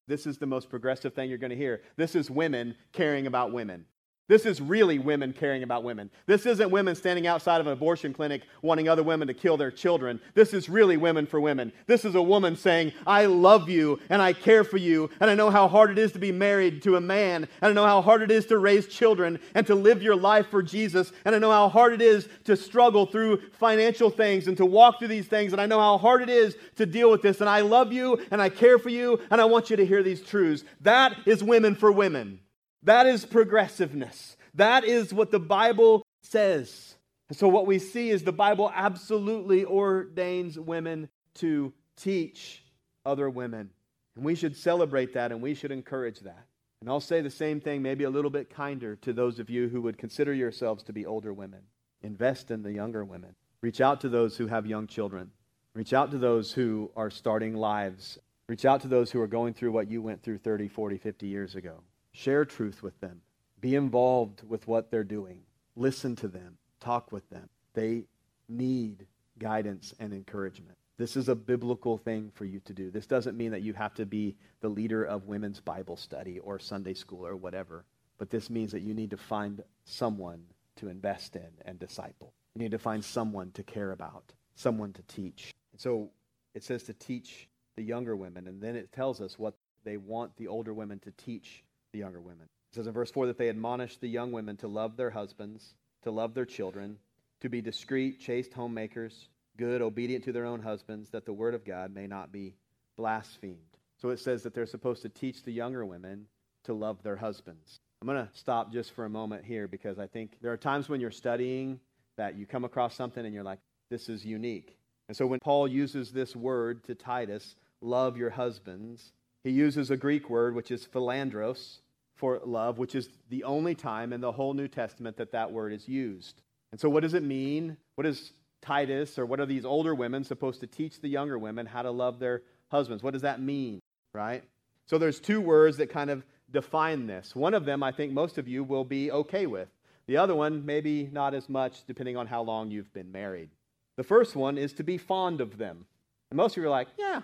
This 0.08 0.26
is 0.28 0.38
the 0.38 0.46
most 0.46 0.70
progressive 0.70 1.14
thing 1.14 1.30
you're 1.30 1.38
going 1.38 1.52
to 1.52 1.58
hear. 1.58 1.82
This 1.96 2.16
is 2.16 2.30
women 2.30 2.76
caring 2.92 3.28
about 3.28 3.54
women. 3.54 3.86
This 4.28 4.46
is 4.46 4.60
really 4.60 5.00
women 5.00 5.32
caring 5.32 5.64
about 5.64 5.86
women. 5.86 6.10
This 6.26 6.46
isn't 6.46 6.70
women 6.70 6.96
standing 6.96 7.28
outside 7.28 7.62
of 7.62 7.68
an 7.68 7.74
abortion 7.74 8.14
clinic 8.14 8.44
wanting 8.62 8.90
other 8.90 9.04
women 9.04 9.28
to 9.30 9.34
kill 9.34 9.56
their 9.56 9.72
children. 9.72 10.20
This 10.34 10.54
is 10.54 10.68
really 10.68 10.98
women 10.98 11.26
for 11.26 11.40
women. 11.40 11.72
This 11.86 12.04
is 12.04 12.16
a 12.16 12.22
woman 12.22 12.58
saying, 12.58 12.92
I 13.06 13.26
love 13.26 13.70
you 13.70 14.00
and 14.10 14.22
I 14.22 14.34
care 14.34 14.66
for 14.66 14.76
you, 14.76 15.10
and 15.22 15.30
I 15.30 15.36
know 15.36 15.50
how 15.50 15.70
hard 15.70 15.92
it 15.92 15.98
is 15.98 16.12
to 16.12 16.20
be 16.20 16.34
married 16.34 16.84
to 16.84 16.98
a 16.98 17.02
man, 17.02 17.48
and 17.62 17.70
I 17.70 17.74
know 17.74 17.86
how 17.86 18.02
hard 18.02 18.22
it 18.22 18.32
is 18.32 18.46
to 18.48 18.58
raise 18.58 18.88
children 18.88 19.40
and 19.56 19.66
to 19.68 19.76
live 19.76 20.04
your 20.04 20.16
life 20.16 20.48
for 20.48 20.62
Jesus, 20.62 21.14
and 21.24 21.34
I 21.34 21.40
know 21.40 21.52
how 21.52 21.70
hard 21.70 21.94
it 21.94 22.02
is 22.02 22.28
to 22.44 22.58
struggle 22.58 23.06
through 23.06 23.42
financial 23.52 24.10
things 24.10 24.48
and 24.48 24.58
to 24.58 24.66
walk 24.66 25.00
through 25.00 25.08
these 25.08 25.28
things, 25.28 25.54
and 25.54 25.62
I 25.62 25.68
know 25.68 25.80
how 25.80 25.98
hard 25.98 26.22
it 26.22 26.30
is 26.30 26.58
to 26.76 26.86
deal 26.86 27.10
with 27.10 27.22
this, 27.22 27.40
and 27.40 27.50
I 27.50 27.62
love 27.62 27.94
you 27.94 28.22
and 28.32 28.42
I 28.42 28.50
care 28.50 28.78
for 28.78 28.90
you, 28.90 29.22
and 29.32 29.40
I 29.40 29.46
want 29.46 29.70
you 29.70 29.78
to 29.78 29.86
hear 29.86 30.04
these 30.04 30.22
truths. 30.22 30.66
That 30.82 31.16
is 31.26 31.44
women 31.44 31.76
for 31.76 31.92
women. 31.92 32.40
That 32.84 33.08
is 33.08 33.26
progressiveness. 33.26 34.38
That 34.54 34.84
is 34.84 35.14
what 35.14 35.32
the 35.32 35.40
Bible 35.40 36.04
says. 36.24 36.96
So, 37.32 37.48
what 37.48 37.68
we 37.68 37.80
see 37.80 38.10
is 38.10 38.24
the 38.24 38.32
Bible 38.32 38.72
absolutely 38.74 39.66
ordains 39.66 40.58
women 40.58 41.10
to 41.36 41.74
teach 41.98 42.64
other 43.06 43.30
women. 43.30 43.70
And 44.16 44.24
we 44.24 44.36
should 44.36 44.56
celebrate 44.56 45.14
that 45.14 45.32
and 45.32 45.42
we 45.42 45.54
should 45.54 45.72
encourage 45.72 46.22
that. 46.22 46.46
And 46.82 46.90
I'll 46.90 47.00
say 47.00 47.22
the 47.22 47.30
same 47.30 47.60
thing, 47.60 47.82
maybe 47.82 48.04
a 48.04 48.10
little 48.10 48.30
bit 48.30 48.50
kinder 48.50 48.96
to 48.98 49.14
those 49.14 49.40
of 49.40 49.50
you 49.50 49.68
who 49.68 49.82
would 49.82 49.98
consider 49.98 50.34
yourselves 50.34 50.84
to 50.84 50.94
be 50.94 51.06
older 51.06 51.34
women. 51.34 51.62
Invest 52.02 52.52
in 52.52 52.62
the 52.62 52.72
younger 52.72 53.04
women. 53.04 53.36
Reach 53.62 53.82
out 53.82 54.02
to 54.02 54.10
those 54.10 54.38
who 54.38 54.48
have 54.48 54.66
young 54.66 54.88
children. 54.88 55.32
Reach 55.74 55.94
out 55.94 56.12
to 56.12 56.18
those 56.18 56.54
who 56.54 56.92
are 56.96 57.10
starting 57.10 57.56
lives. 57.56 58.20
Reach 58.48 58.66
out 58.66 58.82
to 58.82 58.88
those 58.88 59.12
who 59.12 59.20
are 59.22 59.28
going 59.28 59.54
through 59.54 59.72
what 59.72 59.90
you 59.90 60.02
went 60.02 60.24
through 60.24 60.38
30, 60.38 60.68
40, 60.68 60.98
50 60.98 61.28
years 61.28 61.56
ago. 61.56 61.82
Share 62.18 62.46
truth 62.46 62.82
with 62.82 63.00
them. 63.00 63.22
Be 63.62 63.76
involved 63.76 64.42
with 64.42 64.68
what 64.68 64.90
they're 64.90 65.04
doing. 65.04 65.42
Listen 65.76 66.16
to 66.16 66.28
them. 66.28 66.58
Talk 66.80 67.12
with 67.12 67.30
them. 67.30 67.48
They 67.76 68.06
need 68.50 69.06
guidance 69.38 69.94
and 70.00 70.12
encouragement. 70.12 70.80
This 70.98 71.16
is 71.16 71.30
a 71.30 71.36
biblical 71.36 72.00
thing 72.00 72.32
for 72.34 72.44
you 72.44 72.60
to 72.62 72.74
do. 72.74 72.90
This 72.90 73.06
doesn't 73.06 73.38
mean 73.38 73.52
that 73.52 73.62
you 73.62 73.74
have 73.74 73.94
to 73.94 74.08
be 74.08 74.36
the 74.62 74.68
leader 74.68 75.04
of 75.04 75.28
women's 75.28 75.60
Bible 75.60 75.96
study 75.96 76.40
or 76.40 76.58
Sunday 76.58 76.96
school 76.96 77.24
or 77.24 77.36
whatever, 77.36 77.86
but 78.18 78.32
this 78.32 78.50
means 78.50 78.72
that 78.72 78.82
you 78.82 78.96
need 78.96 79.12
to 79.12 79.18
find 79.18 79.62
someone 79.86 80.42
to 80.78 80.90
invest 80.90 81.36
in 81.36 81.52
and 81.66 81.78
disciple. 81.78 82.34
You 82.56 82.64
need 82.64 82.72
to 82.72 82.80
find 82.80 83.06
someone 83.06 83.52
to 83.52 83.62
care 83.62 83.92
about, 83.92 84.34
someone 84.56 84.92
to 84.94 85.04
teach. 85.04 85.54
And 85.72 85.80
so 85.80 86.10
it 86.56 86.64
says 86.64 86.82
to 86.86 86.94
teach 86.94 87.48
the 87.76 87.84
younger 87.84 88.16
women, 88.16 88.48
and 88.48 88.60
then 88.60 88.76
it 88.76 88.92
tells 88.92 89.22
us 89.22 89.38
what 89.38 89.54
they 89.84 89.98
want 89.98 90.36
the 90.38 90.48
older 90.48 90.74
women 90.74 90.98
to 91.02 91.12
teach 91.12 91.64
the 91.94 92.00
younger 92.00 92.22
women. 92.22 92.48
It 92.72 92.76
says 92.76 92.88
in 92.88 92.94
verse 92.94 93.12
4 93.12 93.28
that 93.28 93.38
they 93.38 93.50
admonish 93.50 93.98
the 93.98 94.08
young 94.08 94.32
women 94.32 94.58
to 94.58 94.68
love 94.68 94.98
their 94.98 95.12
husbands, 95.12 95.76
to 96.04 96.12
love 96.12 96.34
their 96.34 96.46
children, 96.46 96.98
to 97.42 97.50
be 97.50 97.62
discreet, 97.62 98.20
chaste 98.20 98.54
homemakers 98.54 99.30
good, 99.58 99.82
obedient 99.82 100.24
to 100.26 100.32
their 100.32 100.46
own 100.46 100.62
husbands, 100.62 101.10
that 101.10 101.26
the 101.26 101.34
word 101.34 101.56
of 101.56 101.66
God 101.66 101.94
may 101.94 102.08
not 102.08 102.32
be 102.32 102.54
blasphemed. 102.96 103.58
So 104.00 104.10
it 104.10 104.20
says 104.20 104.44
that 104.44 104.54
they're 104.54 104.68
supposed 104.68 105.02
to 105.02 105.10
teach 105.10 105.44
the 105.44 105.52
younger 105.52 105.86
women 105.86 106.28
to 106.66 106.74
love 106.74 107.02
their 107.04 107.16
husbands. 107.16 107.80
I'm 108.02 108.08
going 108.08 108.26
to 108.26 108.32
stop 108.34 108.72
just 108.72 108.92
for 108.92 109.06
a 109.06 109.10
moment 109.10 109.44
here 109.44 109.68
because 109.68 109.98
I 109.98 110.06
think 110.06 110.38
there 110.42 110.52
are 110.52 110.58
times 110.58 110.88
when 110.88 111.02
you're 111.02 111.10
studying 111.10 111.80
that 112.16 112.36
you 112.36 112.46
come 112.46 112.64
across 112.64 112.96
something 112.96 113.26
and 113.26 113.34
you're 113.34 113.44
like, 113.44 113.60
this 113.90 114.08
is 114.08 114.24
unique. 114.24 114.78
And 115.08 115.18
so 115.18 115.26
when 115.26 115.40
Paul 115.40 115.68
uses 115.68 116.12
this 116.12 116.36
word 116.36 116.84
to 116.86 116.96
Titus, 116.96 117.56
love 117.82 118.18
your 118.18 118.30
husbands, 118.30 119.14
he 119.48 119.54
uses 119.54 119.90
a 119.90 119.98
Greek 119.98 120.30
word 120.30 120.54
which 120.54 120.72
is 120.72 120.86
philandros 120.86 121.78
for 122.16 122.42
love, 122.44 122.78
which 122.78 122.96
is 122.96 123.08
the 123.30 123.46
only 123.46 123.76
time 123.76 124.12
in 124.12 124.20
the 124.20 124.32
whole 124.32 124.54
New 124.54 124.68
Testament 124.68 125.16
that 125.18 125.32
that 125.32 125.52
word 125.52 125.72
is 125.72 125.88
used. 125.88 126.42
And 126.72 126.82
so 126.82 126.90
what 126.90 127.02
does 127.02 127.14
it 127.14 127.24
mean? 127.24 127.78
What 127.96 128.04
does 128.04 128.34
Titus 128.62 129.18
or 129.18 129.26
what 129.26 129.40
are 129.40 129.46
these 129.46 129.64
older 129.64 129.96
women 129.96 130.26
supposed 130.26 130.60
to 130.60 130.68
teach 130.68 131.00
the 131.00 131.08
younger 131.08 131.38
women 131.38 131.66
how 131.66 131.82
to 131.82 131.92
love 131.92 132.20
their 132.20 132.42
husbands? 132.70 133.04
What 133.04 133.14
does 133.14 133.22
that 133.22 133.40
mean, 133.40 133.80
right? 134.14 134.44
So 134.86 134.98
there's 134.98 135.20
two 135.20 135.40
words 135.40 135.78
that 135.78 135.90
kind 135.90 136.10
of 136.10 136.26
define 136.52 137.08
this. 137.08 137.34
One 137.34 137.54
of 137.54 137.64
them 137.64 137.84
I 137.84 137.94
think 137.94 138.12
most 138.12 138.38
of 138.38 138.50
you 138.50 138.66
will 138.66 138.84
be 138.84 139.12
okay 139.12 139.46
with. 139.46 139.70
The 140.08 140.18
other 140.18 140.36
one 140.36 140.66
maybe 140.66 141.10
not 141.12 141.34
as 141.34 141.48
much 141.48 141.86
depending 141.86 142.18
on 142.18 142.28
how 142.28 142.42
long 142.42 142.70
you've 142.70 142.92
been 142.94 143.14
married. 143.14 143.50
The 143.96 144.04
first 144.04 144.36
one 144.36 144.58
is 144.58 144.74
to 144.74 144.84
be 144.84 144.98
fond 144.98 145.40
of 145.40 145.58
them. 145.58 145.86
And 146.32 146.38
most 146.38 146.58
of 146.58 146.62
you 146.62 146.68
are 146.68 146.72
like, 146.72 146.90
"Yeah, 146.98 147.22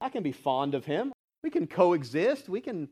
I 0.00 0.08
can 0.08 0.22
be 0.22 0.32
fond 0.32 0.74
of 0.76 0.84
him. 0.84 1.12
We 1.44 1.50
can 1.50 1.68
coexist. 1.68 2.48
We 2.48 2.60
can 2.60 2.88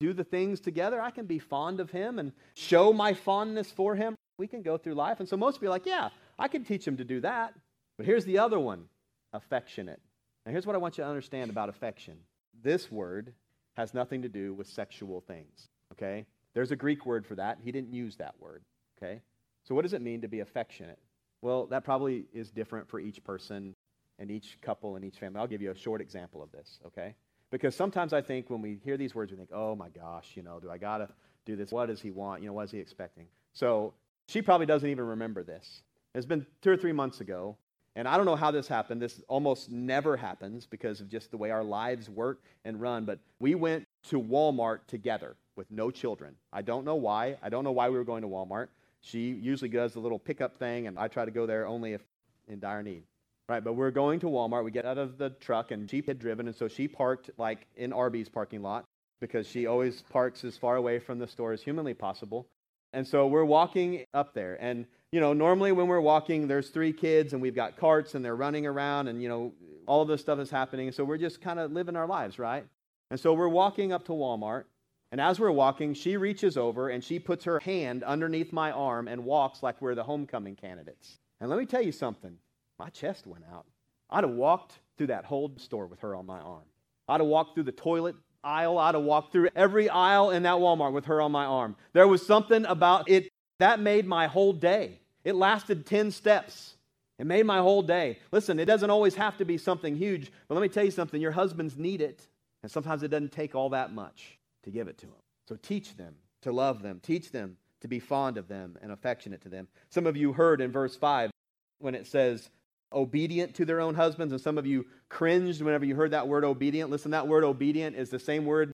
do 0.00 0.14
the 0.14 0.24
things 0.24 0.60
together. 0.60 1.02
I 1.02 1.10
can 1.10 1.26
be 1.26 1.38
fond 1.38 1.80
of 1.80 1.90
him 1.90 2.18
and 2.18 2.32
show 2.54 2.92
my 2.92 3.12
fondness 3.12 3.70
for 3.70 3.94
him. 3.94 4.14
We 4.38 4.46
can 4.46 4.62
go 4.62 4.78
through 4.78 4.94
life." 4.94 5.20
And 5.20 5.28
so 5.28 5.36
most 5.36 5.62
are 5.62 5.68
like, 5.68 5.84
"Yeah, 5.84 6.08
I 6.38 6.48
can 6.48 6.64
teach 6.64 6.86
him 6.86 6.96
to 6.96 7.04
do 7.04 7.20
that. 7.20 7.54
But 7.96 8.06
here's 8.06 8.24
the 8.24 8.38
other 8.38 8.58
one 8.58 8.88
affectionate. 9.32 10.00
Now, 10.44 10.52
here's 10.52 10.66
what 10.66 10.76
I 10.76 10.78
want 10.78 10.98
you 10.98 11.04
to 11.04 11.08
understand 11.08 11.50
about 11.50 11.68
affection 11.68 12.18
this 12.62 12.90
word 12.90 13.34
has 13.76 13.92
nothing 13.92 14.22
to 14.22 14.28
do 14.28 14.54
with 14.54 14.66
sexual 14.66 15.20
things, 15.20 15.68
okay? 15.92 16.24
There's 16.54 16.70
a 16.70 16.76
Greek 16.76 17.04
word 17.04 17.26
for 17.26 17.34
that. 17.34 17.58
He 17.62 17.70
didn't 17.70 17.92
use 17.92 18.16
that 18.16 18.34
word, 18.40 18.62
okay? 18.96 19.20
So, 19.64 19.74
what 19.74 19.82
does 19.82 19.92
it 19.92 20.00
mean 20.00 20.22
to 20.22 20.28
be 20.28 20.40
affectionate? 20.40 20.98
Well, 21.42 21.66
that 21.66 21.84
probably 21.84 22.26
is 22.32 22.50
different 22.50 22.88
for 22.88 22.98
each 22.98 23.22
person 23.24 23.74
and 24.18 24.30
each 24.30 24.58
couple 24.62 24.96
and 24.96 25.04
each 25.04 25.18
family. 25.18 25.38
I'll 25.38 25.46
give 25.46 25.60
you 25.60 25.70
a 25.70 25.76
short 25.76 26.00
example 26.00 26.42
of 26.42 26.50
this, 26.52 26.80
okay? 26.86 27.14
Because 27.56 27.74
sometimes 27.74 28.12
I 28.12 28.20
think 28.20 28.50
when 28.50 28.60
we 28.60 28.78
hear 28.84 28.98
these 28.98 29.14
words, 29.14 29.32
we 29.32 29.38
think, 29.38 29.48
oh 29.50 29.74
my 29.74 29.88
gosh, 29.88 30.32
you 30.34 30.42
know, 30.42 30.60
do 30.60 30.70
I 30.70 30.76
got 30.76 30.98
to 30.98 31.08
do 31.46 31.56
this? 31.56 31.72
What 31.72 31.86
does 31.86 32.02
he 32.02 32.10
want? 32.10 32.42
You 32.42 32.48
know, 32.48 32.52
what 32.52 32.64
is 32.66 32.70
he 32.70 32.78
expecting? 32.78 33.28
So, 33.54 33.94
she 34.28 34.42
probably 34.42 34.66
doesn't 34.66 34.90
even 34.90 35.06
remember 35.06 35.42
this. 35.42 35.80
It's 36.14 36.26
been 36.26 36.44
two 36.60 36.70
or 36.70 36.76
three 36.76 36.92
months 36.92 37.22
ago, 37.22 37.56
and 37.94 38.06
I 38.06 38.18
don't 38.18 38.26
know 38.26 38.36
how 38.36 38.50
this 38.50 38.68
happened. 38.68 39.00
This 39.00 39.22
almost 39.26 39.70
never 39.70 40.18
happens 40.18 40.66
because 40.66 41.00
of 41.00 41.08
just 41.08 41.30
the 41.30 41.38
way 41.38 41.50
our 41.50 41.64
lives 41.64 42.10
work 42.10 42.42
and 42.66 42.78
run. 42.78 43.06
But 43.06 43.20
we 43.40 43.54
went 43.54 43.86
to 44.10 44.20
Walmart 44.20 44.80
together 44.86 45.34
with 45.56 45.70
no 45.70 45.90
children. 45.90 46.34
I 46.52 46.60
don't 46.60 46.84
know 46.84 46.96
why. 46.96 47.38
I 47.42 47.48
don't 47.48 47.64
know 47.64 47.72
why 47.72 47.88
we 47.88 47.96
were 47.96 48.04
going 48.04 48.20
to 48.20 48.28
Walmart. 48.28 48.68
She 49.00 49.30
usually 49.30 49.70
does 49.70 49.94
the 49.94 50.00
little 50.00 50.18
pickup 50.18 50.58
thing, 50.58 50.88
and 50.88 50.98
I 50.98 51.08
try 51.08 51.24
to 51.24 51.30
go 51.30 51.46
there 51.46 51.66
only 51.66 51.94
if 51.94 52.02
in 52.48 52.60
dire 52.60 52.82
need. 52.82 53.04
Right, 53.48 53.62
but 53.62 53.74
we're 53.74 53.92
going 53.92 54.18
to 54.20 54.26
Walmart. 54.26 54.64
We 54.64 54.72
get 54.72 54.84
out 54.84 54.98
of 54.98 55.18
the 55.18 55.30
truck, 55.30 55.70
and 55.70 55.88
she 55.88 56.02
had 56.04 56.18
driven, 56.18 56.48
and 56.48 56.56
so 56.56 56.66
she 56.66 56.88
parked 56.88 57.30
like 57.38 57.66
in 57.76 57.92
Arby's 57.92 58.28
parking 58.28 58.60
lot 58.60 58.84
because 59.20 59.46
she 59.46 59.66
always 59.66 60.02
parks 60.10 60.44
as 60.44 60.56
far 60.56 60.76
away 60.76 60.98
from 60.98 61.18
the 61.20 61.28
store 61.28 61.52
as 61.52 61.62
humanly 61.62 61.94
possible. 61.94 62.48
And 62.92 63.06
so 63.06 63.26
we're 63.28 63.44
walking 63.44 64.04
up 64.14 64.34
there, 64.34 64.56
and 64.60 64.86
you 65.12 65.20
know, 65.20 65.32
normally 65.32 65.72
when 65.72 65.86
we're 65.86 66.00
walking, 66.00 66.48
there's 66.48 66.68
three 66.70 66.92
kids 66.92 67.32
and 67.32 67.40
we've 67.40 67.54
got 67.54 67.76
carts 67.76 68.14
and 68.14 68.24
they're 68.24 68.36
running 68.36 68.66
around 68.66 69.08
and, 69.08 69.22
you 69.22 69.28
know, 69.28 69.52
all 69.86 70.02
of 70.02 70.08
this 70.08 70.20
stuff 70.20 70.38
is 70.38 70.50
happening. 70.50 70.90
So 70.92 71.04
we're 71.04 71.16
just 71.16 71.40
kind 71.40 71.58
of 71.58 71.72
living 71.72 71.96
our 71.96 72.06
lives, 72.06 72.38
right? 72.38 72.64
And 73.10 73.18
so 73.18 73.32
we're 73.32 73.48
walking 73.48 73.92
up 73.92 74.04
to 74.06 74.12
Walmart. 74.12 74.64
And 75.12 75.20
as 75.20 75.38
we're 75.38 75.52
walking, 75.52 75.94
she 75.94 76.16
reaches 76.16 76.56
over 76.56 76.88
and 76.88 77.02
she 77.02 77.18
puts 77.18 77.44
her 77.44 77.60
hand 77.60 78.02
underneath 78.02 78.52
my 78.52 78.72
arm 78.72 79.06
and 79.06 79.24
walks 79.24 79.62
like 79.62 79.80
we're 79.80 79.94
the 79.94 80.02
homecoming 80.02 80.56
candidates. 80.56 81.18
And 81.40 81.48
let 81.48 81.58
me 81.58 81.66
tell 81.66 81.82
you 81.82 81.92
something 81.92 82.36
my 82.78 82.90
chest 82.90 83.26
went 83.26 83.44
out. 83.52 83.66
I'd 84.10 84.24
have 84.24 84.32
walked 84.32 84.78
through 84.96 85.08
that 85.08 85.24
whole 85.24 85.52
store 85.56 85.86
with 85.86 86.00
her 86.00 86.14
on 86.14 86.26
my 86.26 86.40
arm. 86.40 86.64
I'd 87.08 87.20
have 87.20 87.28
walked 87.28 87.54
through 87.54 87.64
the 87.64 87.72
toilet 87.72 88.16
aisle. 88.42 88.78
I'd 88.78 88.94
have 88.94 89.04
walked 89.04 89.32
through 89.32 89.48
every 89.56 89.88
aisle 89.88 90.30
in 90.30 90.44
that 90.44 90.56
Walmart 90.56 90.92
with 90.92 91.06
her 91.06 91.20
on 91.20 91.32
my 91.32 91.44
arm. 91.44 91.76
There 91.92 92.06
was 92.06 92.24
something 92.24 92.64
about 92.66 93.08
it 93.08 93.28
that 93.58 93.80
made 93.80 94.06
my 94.06 94.26
whole 94.26 94.52
day. 94.52 95.00
It 95.24 95.34
lasted 95.34 95.86
10 95.86 96.10
steps. 96.12 96.76
It 97.18 97.26
made 97.26 97.46
my 97.46 97.58
whole 97.58 97.82
day. 97.82 98.18
Listen, 98.30 98.60
it 98.60 98.66
doesn't 98.66 98.90
always 98.90 99.14
have 99.14 99.38
to 99.38 99.44
be 99.44 99.58
something 99.58 99.96
huge, 99.96 100.30
but 100.46 100.54
let 100.54 100.60
me 100.60 100.68
tell 100.68 100.84
you 100.84 100.90
something 100.90 101.20
your 101.20 101.32
husbands 101.32 101.76
need 101.76 102.00
it. 102.00 102.26
And 102.62 102.70
sometimes 102.70 103.02
it 103.02 103.08
doesn't 103.08 103.32
take 103.32 103.54
all 103.54 103.70
that 103.70 103.92
much 103.92 104.38
to 104.64 104.70
give 104.70 104.88
it 104.88 104.98
to 104.98 105.06
them. 105.06 105.16
So 105.48 105.56
teach 105.56 105.96
them 105.96 106.14
to 106.42 106.52
love 106.52 106.82
them, 106.82 107.00
teach 107.02 107.32
them 107.32 107.56
to 107.80 107.88
be 107.88 107.98
fond 107.98 108.36
of 108.36 108.48
them 108.48 108.76
and 108.82 108.92
affectionate 108.92 109.40
to 109.42 109.48
them. 109.48 109.68
Some 109.88 110.06
of 110.06 110.16
you 110.16 110.32
heard 110.32 110.60
in 110.60 110.70
verse 110.70 110.96
5 110.96 111.30
when 111.78 111.94
it 111.94 112.06
says, 112.06 112.50
obedient 112.92 113.54
to 113.56 113.64
their 113.64 113.80
own 113.80 113.94
husbands, 113.94 114.32
and 114.32 114.40
some 114.40 114.58
of 114.58 114.66
you 114.66 114.86
cringed 115.08 115.62
whenever 115.62 115.84
you 115.84 115.94
heard 115.94 116.12
that 116.12 116.28
word 116.28 116.44
obedient. 116.44 116.90
Listen, 116.90 117.10
that 117.10 117.28
word 117.28 117.44
obedient 117.44 117.96
is 117.96 118.10
the 118.10 118.18
same 118.18 118.44
word 118.44 118.72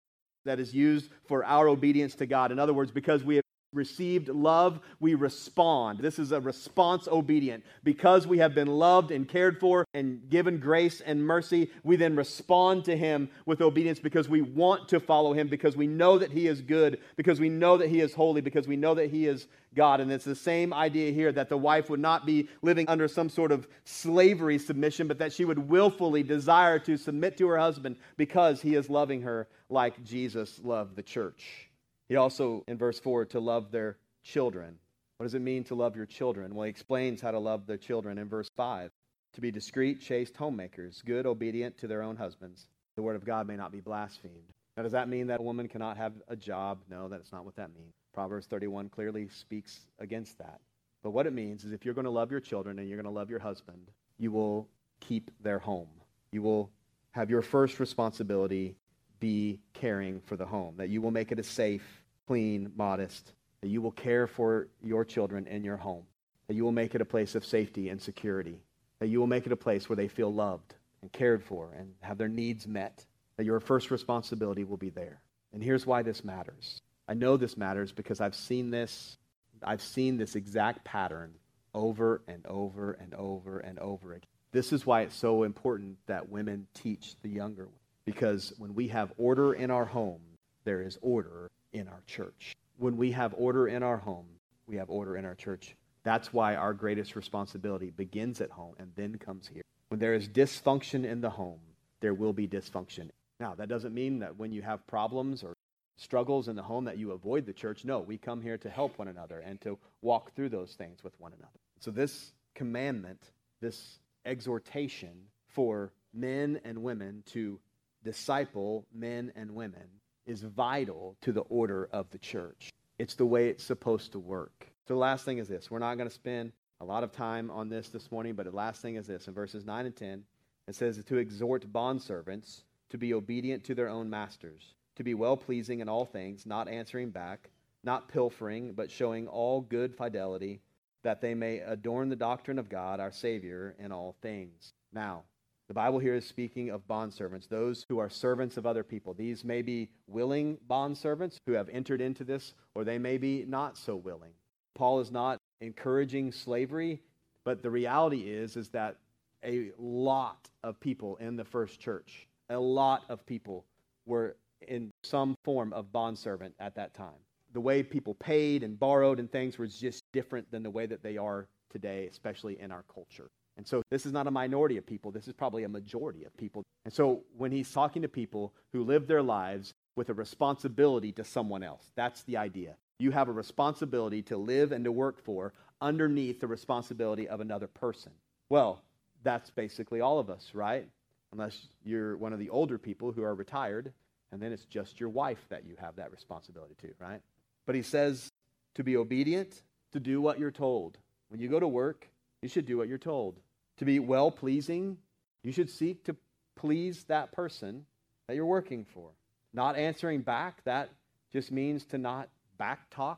that 0.45 0.59
is 0.59 0.73
used 0.73 1.09
for 1.27 1.45
our 1.45 1.67
obedience 1.67 2.15
to 2.15 2.25
God. 2.25 2.51
In 2.51 2.59
other 2.59 2.73
words, 2.73 2.91
because 2.91 3.23
we 3.23 3.35
have 3.35 3.43
received 3.73 4.29
love, 4.29 4.79
we 4.99 5.15
respond. 5.15 5.99
This 5.99 6.19
is 6.19 6.31
a 6.31 6.41
response 6.41 7.07
obedient. 7.07 7.63
Because 7.83 8.25
we 8.25 8.39
have 8.39 8.55
been 8.55 8.67
loved 8.67 9.11
and 9.11 9.27
cared 9.27 9.59
for 9.59 9.85
and 9.93 10.29
given 10.29 10.59
grace 10.59 11.01
and 11.01 11.23
mercy, 11.25 11.69
we 11.83 11.95
then 11.95 12.15
respond 12.15 12.85
to 12.85 12.97
Him 12.97 13.29
with 13.45 13.61
obedience 13.61 13.99
because 13.99 14.27
we 14.27 14.41
want 14.41 14.89
to 14.89 14.99
follow 14.99 15.33
Him, 15.33 15.47
because 15.47 15.77
we 15.77 15.87
know 15.87 16.17
that 16.17 16.31
He 16.31 16.47
is 16.47 16.61
good, 16.61 16.99
because 17.15 17.39
we 17.39 17.49
know 17.49 17.77
that 17.77 17.89
He 17.89 18.01
is 18.01 18.13
holy, 18.13 18.41
because 18.41 18.67
we 18.67 18.75
know 18.75 18.95
that 18.95 19.11
He 19.11 19.27
is 19.27 19.47
God. 19.75 19.99
And 19.99 20.11
it's 20.11 20.25
the 20.25 20.35
same 20.35 20.73
idea 20.73 21.11
here 21.11 21.31
that 21.31 21.49
the 21.49 21.57
wife 21.57 21.89
would 21.89 21.99
not 21.99 22.25
be 22.25 22.49
living 22.61 22.87
under 22.87 23.07
some 23.07 23.29
sort 23.29 23.51
of 23.51 23.67
slavery 23.85 24.57
submission, 24.57 25.07
but 25.07 25.19
that 25.19 25.33
she 25.33 25.45
would 25.45 25.69
willfully 25.69 26.23
desire 26.23 26.79
to 26.79 26.97
submit 26.97 27.37
to 27.37 27.47
her 27.47 27.57
husband 27.57 27.97
because 28.17 28.61
he 28.61 28.75
is 28.75 28.89
loving 28.89 29.21
her 29.21 29.47
like 29.69 30.03
Jesus 30.03 30.59
loved 30.63 30.95
the 30.95 31.03
church. 31.03 31.68
He 32.09 32.15
also, 32.15 32.63
in 32.67 32.77
verse 32.77 32.99
4, 32.99 33.25
to 33.25 33.39
love 33.39 33.71
their 33.71 33.97
children. 34.23 34.75
What 35.17 35.25
does 35.25 35.35
it 35.35 35.41
mean 35.41 35.63
to 35.65 35.75
love 35.75 35.95
your 35.95 36.05
children? 36.05 36.55
Well, 36.55 36.65
he 36.65 36.69
explains 36.69 37.21
how 37.21 37.31
to 37.31 37.39
love 37.39 37.67
their 37.67 37.77
children 37.77 38.17
in 38.17 38.27
verse 38.27 38.49
5. 38.57 38.91
To 39.33 39.41
be 39.41 39.51
discreet, 39.51 40.01
chaste 40.01 40.35
homemakers, 40.35 41.03
good, 41.05 41.27
obedient 41.27 41.77
to 41.77 41.87
their 41.87 42.01
own 42.01 42.15
husbands. 42.15 42.67
The 42.95 43.03
word 43.03 43.15
of 43.15 43.25
God 43.25 43.47
may 43.47 43.55
not 43.55 43.71
be 43.71 43.79
blasphemed. 43.79 44.53
Now, 44.75 44.83
does 44.83 44.93
that 44.93 45.07
mean 45.07 45.27
that 45.27 45.39
a 45.39 45.43
woman 45.43 45.67
cannot 45.67 45.97
have 45.97 46.13
a 46.27 46.35
job? 46.35 46.79
No, 46.89 47.09
that's 47.09 47.31
not 47.31 47.45
what 47.45 47.55
that 47.57 47.73
means. 47.75 47.93
Proverbs 48.13 48.47
31 48.47 48.89
clearly 48.89 49.27
speaks 49.27 49.81
against 49.99 50.37
that. 50.39 50.61
But 51.03 51.11
what 51.11 51.27
it 51.27 51.33
means 51.33 51.63
is 51.63 51.73
if 51.73 51.85
you're 51.85 51.93
going 51.93 52.05
to 52.05 52.11
love 52.11 52.31
your 52.31 52.39
children 52.39 52.79
and 52.79 52.87
you're 52.87 52.97
going 52.97 53.13
to 53.13 53.17
love 53.17 53.29
your 53.29 53.39
husband, 53.39 53.91
you 54.17 54.31
will 54.31 54.67
keep 54.99 55.31
their 55.41 55.59
home. 55.59 55.89
You 56.31 56.41
will 56.41 56.71
have 57.11 57.29
your 57.29 57.41
first 57.41 57.79
responsibility 57.79 58.75
be 59.19 59.59
caring 59.73 60.21
for 60.21 60.35
the 60.35 60.45
home, 60.45 60.75
that 60.77 60.89
you 60.89 61.01
will 61.01 61.11
make 61.11 61.31
it 61.31 61.39
a 61.39 61.43
safe 61.43 61.98
clean, 62.29 62.71
modest, 62.75 63.33
that 63.59 63.69
you 63.69 63.81
will 63.81 63.89
care 63.89 64.27
for 64.27 64.67
your 64.83 65.03
children 65.03 65.47
in 65.47 65.63
your 65.63 65.77
home, 65.77 66.03
that 66.47 66.53
you 66.53 66.63
will 66.63 66.71
make 66.71 66.93
it 66.93 67.01
a 67.01 67.05
place 67.05 67.33
of 67.33 67.43
safety 67.43 67.89
and 67.89 67.99
security, 67.99 68.59
that 68.99 69.07
you 69.07 69.19
will 69.19 69.25
make 69.25 69.47
it 69.47 69.51
a 69.51 69.55
place 69.55 69.89
where 69.89 69.95
they 69.95 70.07
feel 70.07 70.31
loved 70.31 70.75
and 71.01 71.11
cared 71.11 71.43
for 71.43 71.71
and 71.75 71.91
have 72.01 72.19
their 72.19 72.27
needs 72.27 72.67
met, 72.67 73.03
that 73.37 73.47
your 73.47 73.59
first 73.59 73.89
responsibility 73.89 74.63
will 74.63 74.77
be 74.77 74.91
there. 74.91 75.23
And 75.53 75.63
here's 75.63 75.87
why 75.87 76.03
this 76.03 76.23
matters. 76.23 76.83
I 77.07 77.15
know 77.15 77.35
this 77.35 77.57
matters 77.57 77.91
because 77.91 78.21
I've 78.21 78.35
seen 78.35 78.69
this. 78.69 79.17
I've 79.63 79.81
seen 79.81 80.17
this 80.17 80.35
exact 80.35 80.85
pattern 80.85 81.33
over 81.73 82.21
and 82.27 82.45
over 82.45 82.91
and 82.91 83.15
over 83.15 83.57
and 83.57 83.79
over 83.79 84.13
again. 84.13 84.29
This 84.51 84.71
is 84.71 84.85
why 84.85 85.01
it's 85.01 85.15
so 85.15 85.41
important 85.41 85.97
that 86.05 86.29
women 86.29 86.67
teach 86.75 87.15
the 87.23 87.29
younger 87.29 87.65
ones. 87.65 87.75
Because 88.05 88.53
when 88.59 88.75
we 88.75 88.89
have 88.89 89.11
order 89.17 89.51
in 89.51 89.71
our 89.71 89.85
home, 89.85 90.21
there 90.63 90.83
is 90.83 90.99
order 91.01 91.49
in 91.73 91.87
our 91.87 92.01
church. 92.05 92.55
When 92.77 92.97
we 92.97 93.11
have 93.11 93.33
order 93.37 93.67
in 93.67 93.83
our 93.83 93.97
home, 93.97 94.25
we 94.67 94.77
have 94.77 94.89
order 94.89 95.17
in 95.17 95.25
our 95.25 95.35
church. 95.35 95.75
That's 96.03 96.31
why 96.31 96.55
our 96.55 96.73
greatest 96.73 97.15
responsibility 97.15 97.89
begins 97.91 98.41
at 98.41 98.51
home 98.51 98.75
and 98.79 98.91
then 98.95 99.17
comes 99.17 99.47
here. 99.47 99.63
When 99.89 99.99
there 99.99 100.13
is 100.13 100.29
dysfunction 100.29 101.05
in 101.05 101.21
the 101.21 101.29
home, 101.29 101.59
there 101.99 102.13
will 102.13 102.33
be 102.33 102.47
dysfunction. 102.47 103.09
Now, 103.39 103.55
that 103.55 103.69
doesn't 103.69 103.93
mean 103.93 104.19
that 104.19 104.37
when 104.37 104.51
you 104.51 104.61
have 104.61 104.85
problems 104.87 105.43
or 105.43 105.53
struggles 105.99 106.47
in 106.47 106.55
the 106.55 106.63
home 106.63 106.85
that 106.85 106.97
you 106.97 107.11
avoid 107.11 107.45
the 107.45 107.53
church. 107.53 107.83
No, 107.83 107.99
we 107.99 108.17
come 108.17 108.41
here 108.41 108.57
to 108.57 108.69
help 108.69 108.97
one 108.97 109.09
another 109.09 109.39
and 109.39 109.59
to 109.61 109.77
walk 110.01 110.33
through 110.33 110.49
those 110.49 110.73
things 110.73 111.03
with 111.03 111.13
one 111.19 111.33
another. 111.33 111.59
So, 111.79 111.91
this 111.91 112.31
commandment, 112.55 113.21
this 113.61 113.99
exhortation 114.25 115.25
for 115.47 115.91
men 116.13 116.59
and 116.63 116.81
women 116.81 117.23
to 117.27 117.59
disciple 118.03 118.85
men 118.93 119.31
and 119.35 119.51
women 119.51 119.87
is 120.29 120.43
vital 120.43 121.17
to 121.21 121.31
the 121.31 121.41
order 121.41 121.89
of 121.91 122.09
the 122.11 122.19
church. 122.19 122.71
It's 122.99 123.15
the 123.15 123.25
way 123.25 123.49
it's 123.49 123.63
supposed 123.63 124.11
to 124.11 124.19
work. 124.19 124.67
So, 124.87 124.93
the 124.93 124.99
last 124.99 125.25
thing 125.25 125.39
is 125.39 125.47
this 125.47 125.71
we're 125.71 125.79
not 125.79 125.95
going 125.95 126.09
to 126.09 126.13
spend 126.15 126.51
a 126.81 126.85
lot 126.85 127.03
of 127.03 127.11
time 127.11 127.49
on 127.51 127.67
this 127.67 127.89
this 127.89 128.11
morning, 128.11 128.35
but 128.35 128.45
the 128.45 128.55
last 128.55 128.81
thing 128.81 128.95
is 128.95 129.07
this. 129.07 129.27
In 129.27 129.33
verses 129.33 129.65
9 129.65 129.85
and 129.85 129.95
10, 129.95 130.23
it 130.67 130.75
says 130.75 131.03
to 131.03 131.17
exhort 131.17 131.71
bondservants 131.73 132.61
to 132.89 132.97
be 132.97 133.13
obedient 133.13 133.63
to 133.65 133.75
their 133.75 133.89
own 133.89 134.09
masters, 134.09 134.75
to 134.95 135.03
be 135.03 135.13
well 135.13 135.35
pleasing 135.35 135.79
in 135.79 135.89
all 135.89 136.05
things, 136.05 136.45
not 136.45 136.67
answering 136.67 137.09
back, 137.09 137.49
not 137.83 138.07
pilfering, 138.07 138.73
but 138.73 138.91
showing 138.91 139.27
all 139.27 139.61
good 139.61 139.95
fidelity 139.95 140.61
that 141.03 141.21
they 141.21 141.33
may 141.33 141.59
adorn 141.59 142.09
the 142.09 142.15
doctrine 142.15 142.59
of 142.59 142.69
God, 142.69 142.99
our 142.99 143.11
Savior, 143.11 143.75
in 143.79 143.91
all 143.91 144.15
things. 144.21 144.73
Now, 144.93 145.23
the 145.69 145.73
Bible 145.73 145.99
here 145.99 146.15
is 146.15 146.25
speaking 146.25 146.71
of 146.71 146.85
bondservants, 146.87 147.47
those 147.47 147.85
who 147.87 147.99
are 147.99 148.09
servants 148.09 148.57
of 148.57 148.65
other 148.65 148.83
people. 148.83 149.13
These 149.13 149.45
may 149.45 149.61
be 149.61 149.89
willing 150.07 150.57
bondservants 150.67 151.37
who 151.45 151.53
have 151.53 151.69
entered 151.69 152.01
into 152.01 152.25
this, 152.25 152.55
or 152.75 152.83
they 152.83 152.97
may 152.97 153.17
be 153.17 153.45
not 153.47 153.77
so 153.77 153.95
willing. 153.95 154.31
Paul 154.75 154.99
is 154.99 155.11
not 155.11 155.37
encouraging 155.61 156.31
slavery, 156.31 157.01
but 157.45 157.63
the 157.63 157.69
reality 157.69 158.29
is, 158.29 158.57
is 158.57 158.69
that 158.69 158.97
a 159.45 159.71
lot 159.77 160.49
of 160.63 160.79
people 160.81 161.15
in 161.17 161.37
the 161.37 161.45
first 161.45 161.79
church, 161.79 162.27
a 162.49 162.59
lot 162.59 163.03
of 163.07 163.25
people 163.25 163.63
were 164.05 164.35
in 164.67 164.91
some 165.03 165.35
form 165.45 165.71
of 165.71 165.91
bondservant 165.93 166.53
at 166.59 166.75
that 166.75 166.93
time 166.93 167.21
the 167.53 167.61
way 167.61 167.81
people 167.81 168.13
paid 168.15 168.63
and 168.63 168.79
borrowed 168.79 169.19
and 169.19 169.31
things 169.31 169.57
was 169.57 169.79
just 169.79 170.03
different 170.11 170.49
than 170.51 170.63
the 170.63 170.69
way 170.69 170.85
that 170.85 171.01
they 171.01 171.17
are 171.17 171.47
today, 171.71 172.07
especially 172.09 172.59
in 172.59 172.71
our 172.71 172.83
culture. 172.93 173.29
And 173.59 173.67
so 173.67 173.81
this 173.91 174.05
is 174.05 174.13
not 174.13 174.25
a 174.25 174.31
minority 174.31 174.77
of 174.77 174.85
people, 174.85 175.11
this 175.11 175.27
is 175.27 175.33
probably 175.33 175.65
a 175.65 175.69
majority 175.69 176.23
of 176.23 176.35
people. 176.37 176.63
And 176.85 176.93
so 176.93 177.23
when 177.37 177.51
he's 177.51 177.69
talking 177.69 178.03
to 178.03 178.07
people 178.07 178.53
who 178.71 178.85
live 178.85 179.05
their 179.05 179.21
lives 179.21 179.73
with 179.97 180.07
a 180.07 180.13
responsibility 180.13 181.11
to 181.11 181.25
someone 181.25 181.61
else, 181.61 181.83
that's 181.93 182.23
the 182.23 182.37
idea. 182.37 182.77
You 182.99 183.11
have 183.11 183.27
a 183.27 183.33
responsibility 183.33 184.21
to 184.23 184.37
live 184.37 184.71
and 184.71 184.85
to 184.85 184.93
work 184.93 185.21
for 185.21 185.51
underneath 185.81 186.39
the 186.39 186.47
responsibility 186.47 187.27
of 187.27 187.41
another 187.41 187.67
person. 187.67 188.13
Well, 188.47 188.81
that's 189.23 189.49
basically 189.49 189.99
all 189.99 190.19
of 190.19 190.29
us, 190.29 190.51
right? 190.53 190.87
Unless 191.33 191.67
you're 191.83 192.15
one 192.15 192.31
of 192.31 192.39
the 192.39 192.51
older 192.51 192.77
people 192.77 193.11
who 193.11 193.23
are 193.23 193.35
retired, 193.35 193.91
and 194.31 194.41
then 194.41 194.53
it's 194.53 194.67
just 194.67 195.01
your 195.01 195.09
wife 195.09 195.45
that 195.49 195.65
you 195.65 195.75
have 195.81 195.97
that 195.97 196.11
responsibility 196.11 196.75
to, 196.79 196.93
right? 196.97 197.19
But 197.65 197.75
he 197.75 197.81
says 197.81 198.29
to 198.75 198.85
be 198.85 198.95
obedient, 198.95 199.63
to 199.91 199.99
do 199.99 200.21
what 200.21 200.39
you're 200.39 200.49
told. 200.49 200.97
When 201.27 201.41
you 201.41 201.49
go 201.49 201.59
to 201.59 201.67
work, 201.67 202.07
you 202.41 202.47
should 202.47 202.65
do 202.65 202.77
what 202.77 202.87
you're 202.87 202.97
told. 202.97 203.37
To 203.79 203.85
be 203.85 203.99
well 203.99 204.29
pleasing, 204.29 204.97
you 205.41 205.51
should 205.53 205.69
seek 205.69 206.03
to 206.05 206.15
please 206.55 207.05
that 207.05 207.31
person 207.31 207.85
that 208.27 208.35
you're 208.35 208.45
working 208.45 208.85
for. 208.85 209.11
Not 209.53 209.77
answering 209.77 210.21
back, 210.21 210.63
that 210.65 210.89
just 211.31 211.51
means 211.51 211.85
to 211.85 211.97
not 211.97 212.29
backtalk, 212.59 213.17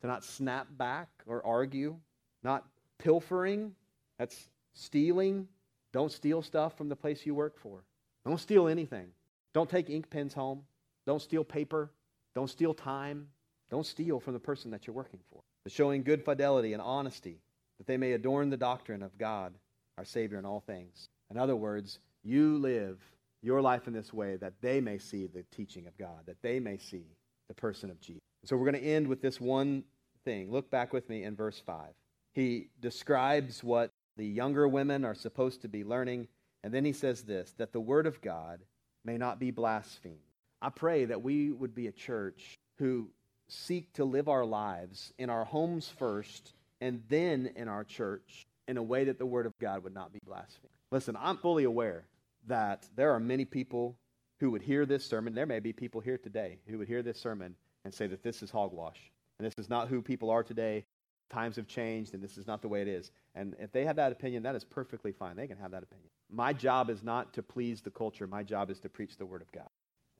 to 0.00 0.06
not 0.08 0.24
snap 0.24 0.66
back 0.76 1.08
or 1.26 1.46
argue. 1.46 1.96
Not 2.42 2.66
pilfering, 2.98 3.72
that's 4.18 4.48
stealing. 4.74 5.46
Don't 5.92 6.10
steal 6.10 6.42
stuff 6.42 6.76
from 6.76 6.88
the 6.88 6.96
place 6.96 7.24
you 7.24 7.34
work 7.34 7.58
for. 7.58 7.84
Don't 8.26 8.40
steal 8.40 8.66
anything. 8.66 9.08
Don't 9.54 9.70
take 9.70 9.90
ink 9.90 10.10
pens 10.10 10.34
home. 10.34 10.62
Don't 11.06 11.22
steal 11.22 11.44
paper. 11.44 11.92
Don't 12.34 12.50
steal 12.50 12.74
time. 12.74 13.28
Don't 13.70 13.86
steal 13.86 14.18
from 14.18 14.34
the 14.34 14.40
person 14.40 14.72
that 14.72 14.86
you're 14.86 14.94
working 14.94 15.20
for. 15.30 15.42
But 15.62 15.72
showing 15.72 16.02
good 16.02 16.24
fidelity 16.24 16.72
and 16.72 16.82
honesty, 16.82 17.38
that 17.78 17.86
they 17.86 17.96
may 17.96 18.12
adorn 18.12 18.50
the 18.50 18.56
doctrine 18.56 19.02
of 19.02 19.16
God, 19.16 19.54
our 20.00 20.04
Savior, 20.06 20.38
in 20.38 20.46
all 20.46 20.60
things. 20.60 21.10
In 21.30 21.36
other 21.36 21.54
words, 21.54 21.98
you 22.24 22.56
live 22.56 22.98
your 23.42 23.60
life 23.60 23.86
in 23.86 23.92
this 23.92 24.14
way 24.14 24.36
that 24.36 24.54
they 24.62 24.80
may 24.80 24.96
see 24.96 25.26
the 25.26 25.44
teaching 25.54 25.86
of 25.86 25.98
God, 25.98 26.24
that 26.24 26.40
they 26.40 26.58
may 26.58 26.78
see 26.78 27.04
the 27.48 27.54
person 27.54 27.90
of 27.90 28.00
Jesus. 28.00 28.22
So 28.46 28.56
we're 28.56 28.70
going 28.70 28.82
to 28.82 28.88
end 28.88 29.06
with 29.06 29.20
this 29.20 29.38
one 29.38 29.84
thing. 30.24 30.50
Look 30.50 30.70
back 30.70 30.94
with 30.94 31.06
me 31.10 31.24
in 31.24 31.36
verse 31.36 31.60
5. 31.66 31.90
He 32.32 32.68
describes 32.80 33.62
what 33.62 33.90
the 34.16 34.24
younger 34.24 34.66
women 34.66 35.04
are 35.04 35.14
supposed 35.14 35.60
to 35.62 35.68
be 35.68 35.84
learning, 35.84 36.28
and 36.64 36.72
then 36.72 36.86
he 36.86 36.94
says 36.94 37.20
this 37.20 37.52
that 37.58 37.74
the 37.74 37.80
word 37.80 38.06
of 38.06 38.22
God 38.22 38.60
may 39.04 39.18
not 39.18 39.38
be 39.38 39.50
blasphemed. 39.50 40.16
I 40.62 40.70
pray 40.70 41.04
that 41.04 41.20
we 41.20 41.50
would 41.50 41.74
be 41.74 41.88
a 41.88 41.92
church 41.92 42.58
who 42.78 43.10
seek 43.48 43.92
to 43.94 44.04
live 44.06 44.30
our 44.30 44.46
lives 44.46 45.12
in 45.18 45.28
our 45.28 45.44
homes 45.44 45.92
first 45.98 46.54
and 46.80 47.02
then 47.10 47.50
in 47.54 47.68
our 47.68 47.84
church 47.84 48.46
in 48.70 48.76
a 48.76 48.82
way 48.82 49.02
that 49.02 49.18
the 49.18 49.26
Word 49.26 49.46
of 49.46 49.58
God 49.58 49.82
would 49.82 49.92
not 49.92 50.12
be 50.12 50.20
blasphemed. 50.24 50.70
Listen, 50.92 51.16
I'm 51.20 51.36
fully 51.38 51.64
aware 51.64 52.04
that 52.46 52.88
there 52.94 53.10
are 53.12 53.18
many 53.18 53.44
people 53.44 53.96
who 54.38 54.52
would 54.52 54.62
hear 54.62 54.86
this 54.86 55.04
sermon. 55.04 55.34
There 55.34 55.44
may 55.44 55.58
be 55.58 55.72
people 55.72 56.00
here 56.00 56.16
today 56.16 56.60
who 56.68 56.78
would 56.78 56.86
hear 56.86 57.02
this 57.02 57.20
sermon 57.20 57.56
and 57.84 57.92
say 57.92 58.06
that 58.06 58.22
this 58.22 58.44
is 58.44 58.50
hogwash 58.52 59.10
and 59.38 59.46
this 59.46 59.54
is 59.58 59.68
not 59.68 59.88
who 59.88 60.00
people 60.00 60.30
are 60.30 60.44
today. 60.44 60.84
Times 61.30 61.56
have 61.56 61.66
changed 61.66 62.14
and 62.14 62.22
this 62.22 62.38
is 62.38 62.46
not 62.46 62.62
the 62.62 62.68
way 62.68 62.80
it 62.80 62.86
is. 62.86 63.10
And 63.34 63.56
if 63.58 63.72
they 63.72 63.84
have 63.84 63.96
that 63.96 64.12
opinion, 64.12 64.44
that 64.44 64.54
is 64.54 64.64
perfectly 64.64 65.10
fine. 65.10 65.34
They 65.34 65.48
can 65.48 65.58
have 65.58 65.72
that 65.72 65.82
opinion. 65.82 66.08
My 66.30 66.52
job 66.52 66.90
is 66.90 67.02
not 67.02 67.34
to 67.34 67.42
please 67.42 67.80
the 67.80 67.90
culture, 67.90 68.28
my 68.28 68.44
job 68.44 68.70
is 68.70 68.78
to 68.80 68.88
preach 68.88 69.16
the 69.16 69.26
Word 69.26 69.42
of 69.42 69.50
God. 69.50 69.68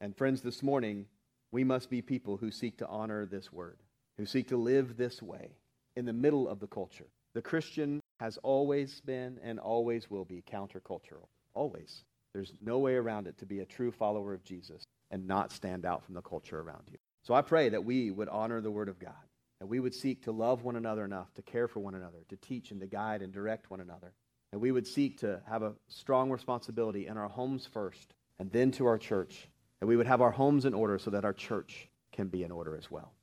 And 0.01 0.15
friends, 0.15 0.41
this 0.41 0.61
morning, 0.61 1.05
we 1.53 1.63
must 1.63 1.89
be 1.89 2.01
people 2.01 2.35
who 2.35 2.51
seek 2.51 2.77
to 2.79 2.87
honor 2.87 3.25
this 3.25 3.53
word, 3.53 3.77
who 4.17 4.25
seek 4.25 4.49
to 4.49 4.57
live 4.57 4.97
this 4.97 5.21
way 5.21 5.51
in 5.95 6.03
the 6.03 6.11
middle 6.11 6.49
of 6.49 6.59
the 6.59 6.67
culture. 6.67 7.07
The 7.33 7.41
Christian 7.41 8.01
has 8.21 8.37
always 8.43 9.01
been 9.01 9.39
and 9.43 9.59
always 9.59 10.11
will 10.11 10.25
be 10.25 10.43
countercultural. 10.43 11.27
Always. 11.55 12.03
There's 12.33 12.53
no 12.61 12.77
way 12.77 12.93
around 12.93 13.25
it 13.25 13.35
to 13.39 13.47
be 13.47 13.61
a 13.61 13.65
true 13.65 13.91
follower 13.91 14.35
of 14.35 14.43
Jesus 14.43 14.83
and 15.09 15.27
not 15.27 15.51
stand 15.51 15.87
out 15.87 16.05
from 16.05 16.13
the 16.13 16.21
culture 16.21 16.59
around 16.59 16.83
you. 16.91 16.99
So 17.23 17.33
I 17.33 17.41
pray 17.41 17.69
that 17.69 17.83
we 17.83 18.11
would 18.11 18.29
honor 18.29 18.61
the 18.61 18.69
Word 18.69 18.89
of 18.89 18.99
God, 18.99 19.25
that 19.59 19.65
we 19.65 19.79
would 19.79 19.95
seek 19.95 20.23
to 20.25 20.31
love 20.31 20.63
one 20.63 20.75
another 20.75 21.03
enough 21.03 21.33
to 21.33 21.41
care 21.41 21.67
for 21.67 21.79
one 21.79 21.95
another, 21.95 22.19
to 22.29 22.37
teach 22.37 22.69
and 22.69 22.79
to 22.81 22.85
guide 22.85 23.23
and 23.23 23.33
direct 23.33 23.71
one 23.71 23.81
another. 23.81 24.13
And 24.51 24.61
we 24.61 24.71
would 24.71 24.85
seek 24.85 25.21
to 25.21 25.41
have 25.49 25.63
a 25.63 25.73
strong 25.87 26.29
responsibility 26.29 27.07
in 27.07 27.17
our 27.17 27.27
homes 27.27 27.65
first 27.65 28.13
and 28.37 28.51
then 28.51 28.69
to 28.73 28.85
our 28.85 28.99
church 28.99 29.49
that 29.79 29.87
we 29.87 29.97
would 29.97 30.05
have 30.05 30.21
our 30.21 30.31
homes 30.31 30.65
in 30.65 30.75
order 30.75 30.99
so 30.99 31.09
that 31.09 31.25
our 31.25 31.33
church 31.33 31.89
can 32.11 32.27
be 32.27 32.43
in 32.43 32.51
order 32.51 32.77
as 32.77 32.91
well. 32.91 33.13